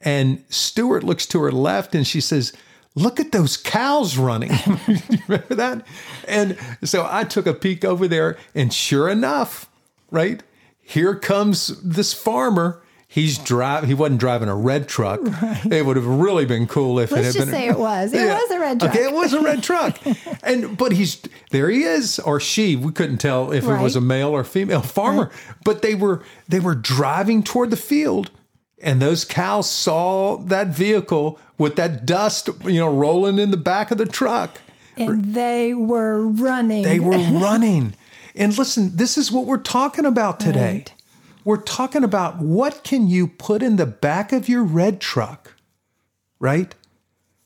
And 0.00 0.44
Stuart 0.48 1.02
looks 1.04 1.26
to 1.26 1.40
her 1.42 1.50
left 1.52 1.94
and 1.94 2.06
she 2.06 2.20
says, 2.20 2.52
Look 2.94 3.20
at 3.20 3.30
those 3.30 3.56
cows 3.56 4.16
running. 4.18 4.50
Remember 5.28 5.54
that? 5.54 5.86
And 6.26 6.56
so 6.82 7.06
I 7.08 7.22
took 7.24 7.46
a 7.46 7.54
peek 7.54 7.84
over 7.84 8.08
there, 8.08 8.36
and 8.56 8.72
sure 8.72 9.08
enough, 9.08 9.70
right? 10.10 10.42
Here 10.80 11.14
comes 11.14 11.68
this 11.82 12.12
farmer. 12.12 12.82
He's 13.06 13.38
driving. 13.38 13.88
He 13.88 13.94
wasn't 13.94 14.18
driving 14.20 14.48
a 14.48 14.56
red 14.56 14.88
truck. 14.88 15.20
It 15.70 15.86
would 15.86 15.96
have 15.96 16.06
really 16.06 16.44
been 16.44 16.66
cool 16.66 16.98
if 16.98 17.10
Let's 17.12 17.20
it 17.20 17.24
had 17.26 17.34
just 17.34 17.46
been. 17.46 17.54
say 17.54 17.68
it 17.68 17.78
was. 17.78 18.12
It 18.12 18.26
was 18.26 18.50
a 18.50 18.58
red 18.58 18.80
truck. 18.80 18.90
Okay, 18.94 19.04
it 19.04 19.12
was 19.12 19.32
a 19.32 19.40
red 19.42 19.62
truck. 19.68 19.98
and 20.42 20.76
but 20.76 20.92
he's 20.92 21.22
there. 21.50 21.70
He 21.70 21.84
is, 21.84 22.18
or 22.18 22.40
she. 22.40 22.74
We 22.74 22.90
couldn't 22.92 23.18
tell 23.18 23.52
if 23.52 23.64
it 23.64 23.80
was 23.80 23.96
a 23.96 24.00
male 24.00 24.30
or 24.30 24.44
female 24.44 24.82
farmer. 24.82 25.30
But 25.64 25.82
they 25.82 25.94
were 25.94 26.22
they 26.48 26.58
were 26.60 26.74
driving 26.74 27.42
toward 27.42 27.70
the 27.70 27.76
field, 27.76 28.30
and 28.80 29.02
those 29.02 29.24
cows 29.24 29.68
saw 29.68 30.36
that 30.36 30.68
vehicle 30.68 31.38
with 31.56 31.76
that 31.76 32.06
dust, 32.06 32.48
you 32.64 32.78
know, 32.78 32.92
rolling 32.92 33.38
in 33.38 33.50
the 33.50 33.56
back 33.56 33.90
of 33.90 33.98
the 33.98 34.06
truck. 34.06 34.60
And 34.96 35.34
they 35.34 35.74
were 35.74 36.26
running. 36.26 36.82
They 36.82 37.00
were 37.00 37.18
running. 37.40 37.94
And 38.34 38.56
listen, 38.56 38.96
this 38.96 39.18
is 39.18 39.32
what 39.32 39.46
we're 39.46 39.58
talking 39.58 40.04
about 40.04 40.40
today. 40.40 40.72
Right. 40.72 40.94
We're 41.44 41.56
talking 41.56 42.04
about 42.04 42.38
what 42.38 42.84
can 42.84 43.08
you 43.08 43.26
put 43.26 43.62
in 43.62 43.76
the 43.76 43.86
back 43.86 44.32
of 44.32 44.48
your 44.48 44.62
red 44.62 45.00
truck, 45.00 45.54
right? 46.38 46.74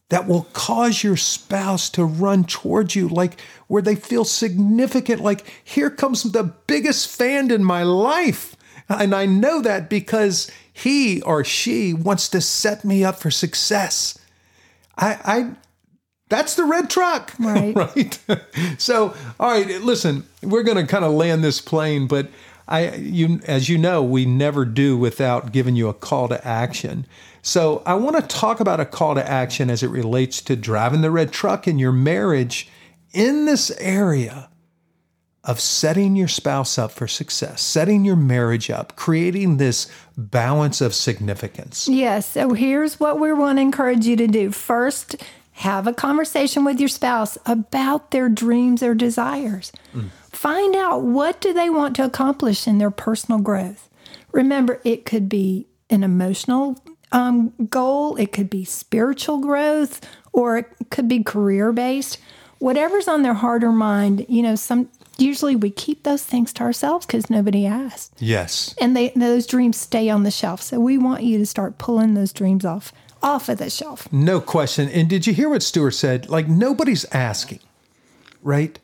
That 0.08 0.26
will 0.26 0.48
cause 0.52 1.02
your 1.02 1.16
spouse 1.16 1.88
to 1.90 2.04
run 2.04 2.44
towards 2.44 2.94
you 2.94 3.08
like 3.08 3.40
where 3.68 3.80
they 3.80 3.94
feel 3.94 4.24
significant 4.24 5.22
like 5.22 5.46
here 5.64 5.88
comes 5.88 6.24
the 6.24 6.42
biggest 6.42 7.08
fan 7.08 7.50
in 7.50 7.64
my 7.64 7.82
life. 7.82 8.51
And 8.98 9.14
I 9.14 9.26
know 9.26 9.60
that 9.62 9.88
because 9.88 10.50
he 10.72 11.20
or 11.22 11.44
she 11.44 11.92
wants 11.92 12.28
to 12.30 12.40
set 12.40 12.84
me 12.84 13.04
up 13.04 13.16
for 13.16 13.30
success. 13.30 14.18
I, 14.96 15.18
I 15.24 15.50
that's 16.28 16.54
the 16.54 16.64
red 16.64 16.88
truck. 16.88 17.34
Right. 17.38 17.74
right. 17.74 18.18
so, 18.78 19.14
all 19.38 19.50
right, 19.50 19.80
listen, 19.82 20.24
we're 20.42 20.62
going 20.62 20.78
to 20.78 20.86
kind 20.86 21.04
of 21.04 21.12
land 21.12 21.44
this 21.44 21.60
plane, 21.60 22.06
but 22.06 22.28
I 22.68 22.94
you 22.94 23.40
as 23.46 23.68
you 23.68 23.76
know, 23.76 24.02
we 24.02 24.24
never 24.24 24.64
do 24.64 24.96
without 24.96 25.52
giving 25.52 25.76
you 25.76 25.88
a 25.88 25.94
call 25.94 26.28
to 26.28 26.46
action. 26.46 27.06
So, 27.42 27.82
I 27.84 27.94
want 27.94 28.16
to 28.16 28.22
talk 28.22 28.60
about 28.60 28.80
a 28.80 28.86
call 28.86 29.14
to 29.16 29.28
action 29.28 29.68
as 29.68 29.82
it 29.82 29.88
relates 29.88 30.40
to 30.42 30.56
driving 30.56 31.02
the 31.02 31.10
red 31.10 31.32
truck 31.32 31.68
in 31.68 31.78
your 31.78 31.92
marriage 31.92 32.68
in 33.12 33.44
this 33.44 33.70
area 33.78 34.48
of 35.44 35.60
setting 35.60 36.14
your 36.14 36.28
spouse 36.28 36.78
up 36.78 36.92
for 36.92 37.08
success, 37.08 37.60
setting 37.60 38.04
your 38.04 38.16
marriage 38.16 38.70
up, 38.70 38.94
creating 38.94 39.56
this 39.56 39.90
balance 40.16 40.80
of 40.80 40.94
significance. 40.94 41.88
Yes. 41.88 42.30
So 42.30 42.54
here's 42.54 43.00
what 43.00 43.18
we 43.18 43.32
want 43.32 43.58
to 43.58 43.62
encourage 43.62 44.06
you 44.06 44.14
to 44.16 44.28
do. 44.28 44.52
First, 44.52 45.16
have 45.52 45.86
a 45.86 45.92
conversation 45.92 46.64
with 46.64 46.78
your 46.78 46.88
spouse 46.88 47.36
about 47.44 48.10
their 48.10 48.28
dreams 48.28 48.82
or 48.82 48.94
desires. 48.94 49.72
Find 50.30 50.74
out 50.74 51.02
what 51.02 51.40
do 51.40 51.52
they 51.52 51.68
want 51.68 51.94
to 51.96 52.04
accomplish 52.04 52.66
in 52.66 52.78
their 52.78 52.90
personal 52.90 53.40
growth. 53.40 53.90
Remember, 54.32 54.80
it 54.84 55.04
could 55.04 55.28
be 55.28 55.66
an 55.90 56.02
emotional 56.02 56.82
um, 57.12 57.52
goal, 57.68 58.16
it 58.16 58.32
could 58.32 58.48
be 58.48 58.64
spiritual 58.64 59.38
growth, 59.38 60.00
or 60.32 60.56
it 60.56 60.66
could 60.90 61.06
be 61.06 61.22
career 61.22 61.70
based. 61.72 62.18
Whatever's 62.58 63.08
on 63.08 63.22
their 63.22 63.34
heart 63.34 63.62
or 63.62 63.72
mind, 63.72 64.24
you 64.28 64.42
know, 64.42 64.54
some 64.54 64.88
usually 65.22 65.56
we 65.56 65.70
keep 65.70 66.02
those 66.02 66.24
things 66.24 66.52
to 66.54 66.62
ourselves 66.62 67.06
because 67.06 67.30
nobody 67.30 67.66
asked 67.66 68.12
Yes. 68.18 68.74
and 68.80 68.96
they 68.96 69.10
those 69.16 69.46
dreams 69.46 69.78
stay 69.78 70.10
on 70.10 70.24
the 70.24 70.30
shelf. 70.30 70.60
So 70.60 70.80
we 70.80 70.98
want 70.98 71.22
you 71.22 71.38
to 71.38 71.46
start 71.46 71.78
pulling 71.78 72.14
those 72.14 72.32
dreams 72.32 72.64
off 72.64 72.92
off 73.22 73.48
of 73.48 73.58
the 73.58 73.70
shelf. 73.70 74.12
No 74.12 74.40
question. 74.40 74.88
And 74.88 75.08
did 75.08 75.26
you 75.26 75.32
hear 75.32 75.48
what 75.48 75.62
Stuart 75.62 75.92
said? 75.92 76.28
Like 76.28 76.48
nobody's 76.48 77.04
asking, 77.12 77.60
right? 78.42 78.78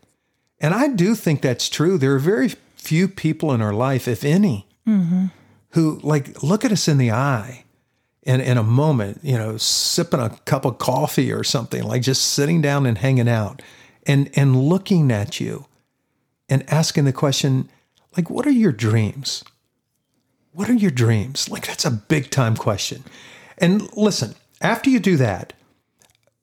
And 0.60 0.74
I 0.74 0.88
do 0.88 1.14
think 1.14 1.42
that's 1.42 1.68
true. 1.68 1.98
There 1.98 2.14
are 2.14 2.20
very 2.20 2.50
few 2.76 3.08
people 3.08 3.52
in 3.52 3.60
our 3.60 3.74
life, 3.74 4.08
if 4.08 4.24
any, 4.24 4.66
mm-hmm. 4.86 5.26
who 5.70 6.00
like 6.02 6.42
look 6.42 6.64
at 6.64 6.72
us 6.72 6.88
in 6.88 6.98
the 6.98 7.10
eye 7.10 7.64
and 8.24 8.42
in 8.42 8.58
a 8.58 8.62
moment, 8.62 9.20
you 9.22 9.36
know, 9.36 9.56
sipping 9.56 10.20
a 10.20 10.30
cup 10.44 10.64
of 10.64 10.78
coffee 10.78 11.32
or 11.32 11.44
something, 11.44 11.82
like 11.82 12.02
just 12.02 12.22
sitting 12.22 12.60
down 12.60 12.86
and 12.86 12.98
hanging 12.98 13.28
out 13.28 13.62
and 14.06 14.30
and 14.34 14.56
looking 14.56 15.10
at 15.10 15.40
you 15.40 15.66
and 16.48 16.64
asking 16.70 17.04
the 17.04 17.12
question, 17.12 17.68
like, 18.16 18.30
what 18.30 18.46
are 18.46 18.50
your 18.50 18.72
dreams? 18.72 19.44
What 20.52 20.70
are 20.70 20.74
your 20.74 20.90
dreams? 20.90 21.48
Like, 21.48 21.66
that's 21.66 21.84
a 21.84 21.90
big 21.90 22.30
time 22.30 22.56
question. 22.56 23.04
And 23.58 23.94
listen, 23.96 24.34
after 24.60 24.90
you 24.90 24.98
do 24.98 25.16
that, 25.16 25.52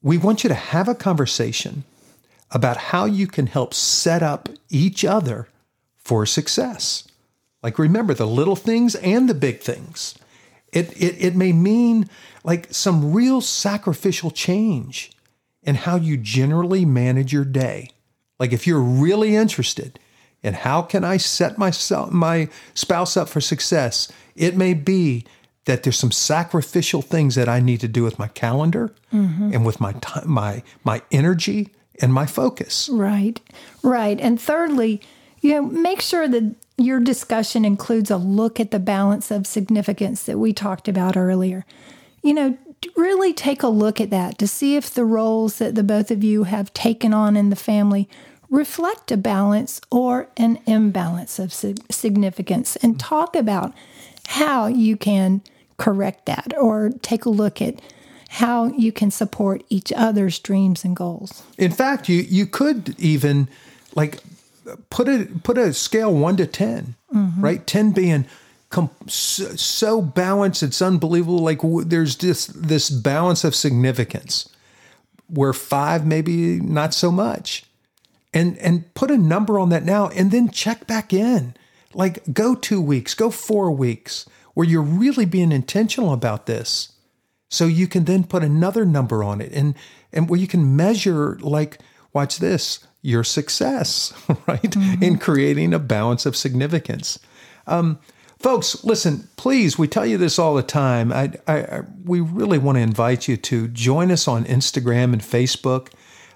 we 0.01 0.17
want 0.17 0.43
you 0.43 0.47
to 0.49 0.55
have 0.55 0.87
a 0.87 0.95
conversation 0.95 1.83
about 2.51 2.77
how 2.77 3.05
you 3.05 3.27
can 3.27 3.47
help 3.47 3.73
set 3.73 4.21
up 4.21 4.49
each 4.69 5.03
other 5.03 5.47
for 5.97 6.25
success. 6.25 7.07
Like, 7.63 7.79
remember 7.79 8.13
the 8.13 8.27
little 8.27 8.55
things 8.55 8.93
and 8.95 9.27
the 9.27 9.33
big 9.33 9.59
things. 9.61 10.15
It, 10.71 10.91
it, 11.01 11.15
it 11.19 11.35
may 11.35 11.51
mean 11.51 12.09
like 12.43 12.73
some 12.73 13.11
real 13.11 13.41
sacrificial 13.41 14.29
change 14.29 15.11
in 15.63 15.75
how 15.75 15.95
you 15.95 16.15
generally 16.15 16.85
manage 16.85 17.33
your 17.33 17.45
day. 17.45 17.89
Like, 18.39 18.53
if 18.53 18.67
you're 18.67 18.81
really 18.81 19.35
interested 19.35 19.99
in 20.43 20.53
how 20.53 20.81
can 20.81 21.03
I 21.03 21.17
set 21.17 21.57
myself, 21.57 22.11
my 22.11 22.49
spouse 22.73 23.17
up 23.17 23.29
for 23.29 23.41
success, 23.41 24.11
it 24.35 24.55
may 24.55 24.73
be 24.73 25.25
that 25.65 25.83
there's 25.83 25.97
some 25.97 26.11
sacrificial 26.11 27.01
things 27.01 27.35
that 27.35 27.49
I 27.49 27.59
need 27.59 27.79
to 27.81 27.87
do 27.87 28.03
with 28.03 28.19
my 28.19 28.27
calendar 28.27 28.93
mm-hmm. 29.11 29.51
and 29.53 29.65
with 29.65 29.81
my 29.81 29.93
time, 29.93 30.29
my 30.29 30.63
my 30.83 31.01
energy 31.11 31.71
and 32.01 32.13
my 32.13 32.25
focus. 32.25 32.89
Right, 32.89 33.39
right. 33.83 34.19
And 34.19 34.39
thirdly, 34.39 35.01
you 35.41 35.53
know, 35.53 35.61
make 35.63 36.01
sure 36.01 36.27
that 36.27 36.55
your 36.77 36.99
discussion 36.99 37.65
includes 37.65 38.11
a 38.11 38.17
look 38.17 38.59
at 38.59 38.71
the 38.71 38.79
balance 38.79 39.31
of 39.31 39.47
significance 39.47 40.23
that 40.23 40.37
we 40.37 40.53
talked 40.53 40.87
about 40.87 41.17
earlier. 41.17 41.65
You 42.21 42.33
know, 42.33 42.57
really 42.95 43.33
take 43.33 43.63
a 43.63 43.67
look 43.67 44.01
at 44.01 44.09
that 44.09 44.37
to 44.39 44.47
see 44.47 44.75
if 44.75 44.93
the 44.93 45.05
roles 45.05 45.57
that 45.57 45.75
the 45.75 45.83
both 45.83 46.11
of 46.11 46.23
you 46.23 46.43
have 46.43 46.73
taken 46.73 47.13
on 47.13 47.37
in 47.37 47.49
the 47.49 47.55
family 47.55 48.09
reflect 48.49 49.11
a 49.11 49.17
balance 49.17 49.81
or 49.91 50.29
an 50.37 50.59
imbalance 50.65 51.39
of 51.39 51.53
significance 51.53 52.75
and 52.77 52.99
talk 52.99 53.35
about 53.35 53.73
how 54.27 54.67
you 54.67 54.95
can 54.97 55.41
correct 55.77 56.25
that 56.25 56.53
or 56.57 56.91
take 57.01 57.25
a 57.25 57.29
look 57.29 57.61
at 57.61 57.79
how 58.29 58.65
you 58.65 58.91
can 58.91 59.11
support 59.11 59.63
each 59.69 59.93
other's 59.95 60.39
dreams 60.39 60.83
and 60.83 60.95
goals. 60.95 61.43
In 61.57 61.71
fact, 61.71 62.09
you 62.09 62.21
you 62.21 62.45
could 62.45 62.95
even 62.99 63.47
like 63.95 64.19
put 64.89 65.07
a 65.07 65.27
put 65.43 65.57
a 65.57 65.73
scale 65.73 66.13
1 66.13 66.37
to 66.37 66.47
10, 66.47 66.95
mm-hmm. 67.13 67.41
right? 67.41 67.65
10 67.65 67.91
being 67.91 68.25
com- 68.75 68.89
so, 69.07 69.55
so 69.55 70.01
balanced 70.01 70.61
it's 70.61 70.81
unbelievable 70.81 71.39
like 71.39 71.59
w- 71.59 71.85
there's 71.85 72.13
just 72.13 72.67
this 72.67 72.89
balance 72.89 73.45
of 73.45 73.55
significance 73.55 74.49
where 75.27 75.53
5 75.53 76.05
maybe 76.05 76.59
not 76.59 76.93
so 76.93 77.09
much. 77.09 77.63
And 78.33 78.57
and 78.57 78.93
put 78.93 79.11
a 79.11 79.17
number 79.17 79.57
on 79.57 79.69
that 79.69 79.85
now 79.85 80.09
and 80.09 80.29
then 80.29 80.49
check 80.49 80.87
back 80.87 81.13
in. 81.13 81.55
Like 81.93 82.33
go 82.33 82.53
two 82.53 82.81
weeks 82.81 83.13
go 83.13 83.29
four 83.29 83.71
weeks 83.71 84.27
where 84.55 84.67
you're 84.67 84.81
really 84.81 85.23
being 85.23 85.53
intentional 85.53 86.11
about 86.11 86.45
this. 86.45 86.91
So 87.49 87.67
you 87.67 87.87
can 87.87 88.03
then 88.03 88.25
put 88.25 88.43
another 88.43 88.83
number 88.83 89.23
on 89.23 89.39
it 89.39 89.53
and 89.53 89.73
and 90.11 90.29
where 90.29 90.39
you 90.39 90.47
can 90.47 90.75
measure 90.75 91.37
like 91.39 91.79
watch 92.11 92.39
this 92.39 92.79
your 93.01 93.23
success 93.23 94.11
right 94.47 94.75
in 95.01 95.17
creating 95.17 95.73
a 95.73 95.79
balance 95.79 96.25
of 96.25 96.35
significance. 96.35 97.19
Um, 97.67 97.99
folks 98.45 98.83
listen 98.83 99.27
please 99.37 99.75
we 99.75 99.87
tell 99.87 100.05
you 100.05 100.19
this 100.19 100.37
all 100.37 100.53
the 100.53 100.61
time 100.61 101.11
I, 101.11 101.33
I, 101.47 101.57
I 101.63 101.81
we 102.03 102.19
really 102.19 102.59
want 102.59 102.75
to 102.75 102.81
invite 102.81 103.27
you 103.27 103.37
to 103.37 103.67
join 103.69 104.11
us 104.11 104.27
on 104.27 104.45
instagram 104.45 105.13
and 105.13 105.21
facebook 105.21 105.89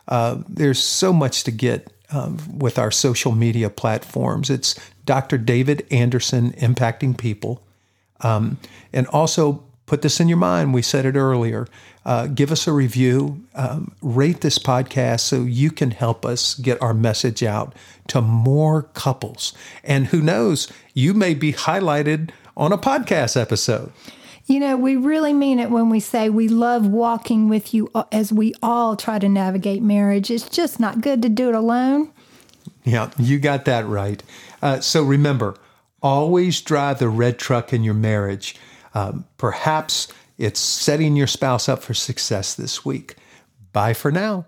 uh, 0.08 0.42
there's 0.50 0.84
so 0.84 1.14
much 1.14 1.44
to 1.44 1.52
get 1.52 1.94
um, 2.12 2.40
with 2.58 2.80
our 2.80 2.90
social 2.90 3.32
media 3.32 3.70
platforms. 3.70 4.50
It's 4.50 4.78
Dr. 5.06 5.38
David 5.38 5.86
Anderson 5.92 6.54
impacting 6.54 7.16
people. 7.16 7.64
Um, 8.22 8.58
and 8.92 9.06
also 9.08 9.64
put 9.90 10.04
this 10.04 10.20
in 10.20 10.30
your 10.30 10.38
mind. 10.38 10.74
We 10.74 10.84
said 10.84 11.06
it 11.06 11.16
earlier. 11.16 11.68
Uh, 12.06 12.28
give 12.28 12.52
us 12.52 12.68
a 12.68 12.72
review, 12.72 13.44
um, 13.56 13.92
rate 14.02 14.42
this 14.42 14.60
podcast 14.60 15.22
so 15.22 15.42
you 15.42 15.72
can 15.72 15.92
help 15.92 16.26
us 16.26 16.56
get 16.56 16.82
our 16.82 16.94
message 16.94 17.44
out 17.44 17.74
to 18.08 18.22
more 18.22 18.84
couples. 18.94 19.54
And 19.84 20.08
who 20.08 20.22
knows, 20.22 20.72
you 20.94 21.14
may 21.14 21.34
be 21.34 21.54
highlighted 21.54 22.30
on 22.56 22.72
a 22.72 22.78
podcast 22.78 23.40
episode. 23.40 23.92
You 24.46 24.60
know, 24.60 24.78
we 24.78 24.96
really 24.96 25.34
mean 25.34 25.60
it 25.60 25.70
when 25.70 25.90
we 25.90 26.00
say 26.00 26.30
we 26.30 26.48
love 26.48 26.88
walking 26.88 27.50
with 27.50 27.74
you 27.74 27.92
as 28.12 28.32
we 28.32 28.54
all 28.64 28.96
try 28.96 29.20
to 29.20 29.30
navigate 29.30 29.82
marriage. 29.82 30.32
It's 30.32 30.50
just 30.50 30.80
not 30.80 31.02
good 31.02 31.22
to 31.24 31.30
do 31.30 31.50
it 31.50 31.56
alone. 31.56 32.12
Yeah, 32.84 33.12
you 33.18 33.40
got 33.40 33.66
that 33.66 33.86
right. 33.86 34.24
Uh, 34.62 34.80
so 34.80 35.04
remember, 35.04 35.56
always 36.02 36.62
drive 36.62 37.00
the 37.00 37.10
red 37.10 37.38
truck 37.38 37.74
in 37.74 37.84
your 37.84 37.94
marriage. 37.94 38.56
Um, 38.94 39.26
perhaps 39.38 40.08
it's 40.38 40.60
setting 40.60 41.16
your 41.16 41.28
spouse 41.28 41.68
up 41.70 41.84
for 41.84 41.94
success 41.94 42.56
this 42.56 42.86
week. 42.86 43.16
Bye 43.72 43.94
for 43.94 44.12
now. 44.12 44.46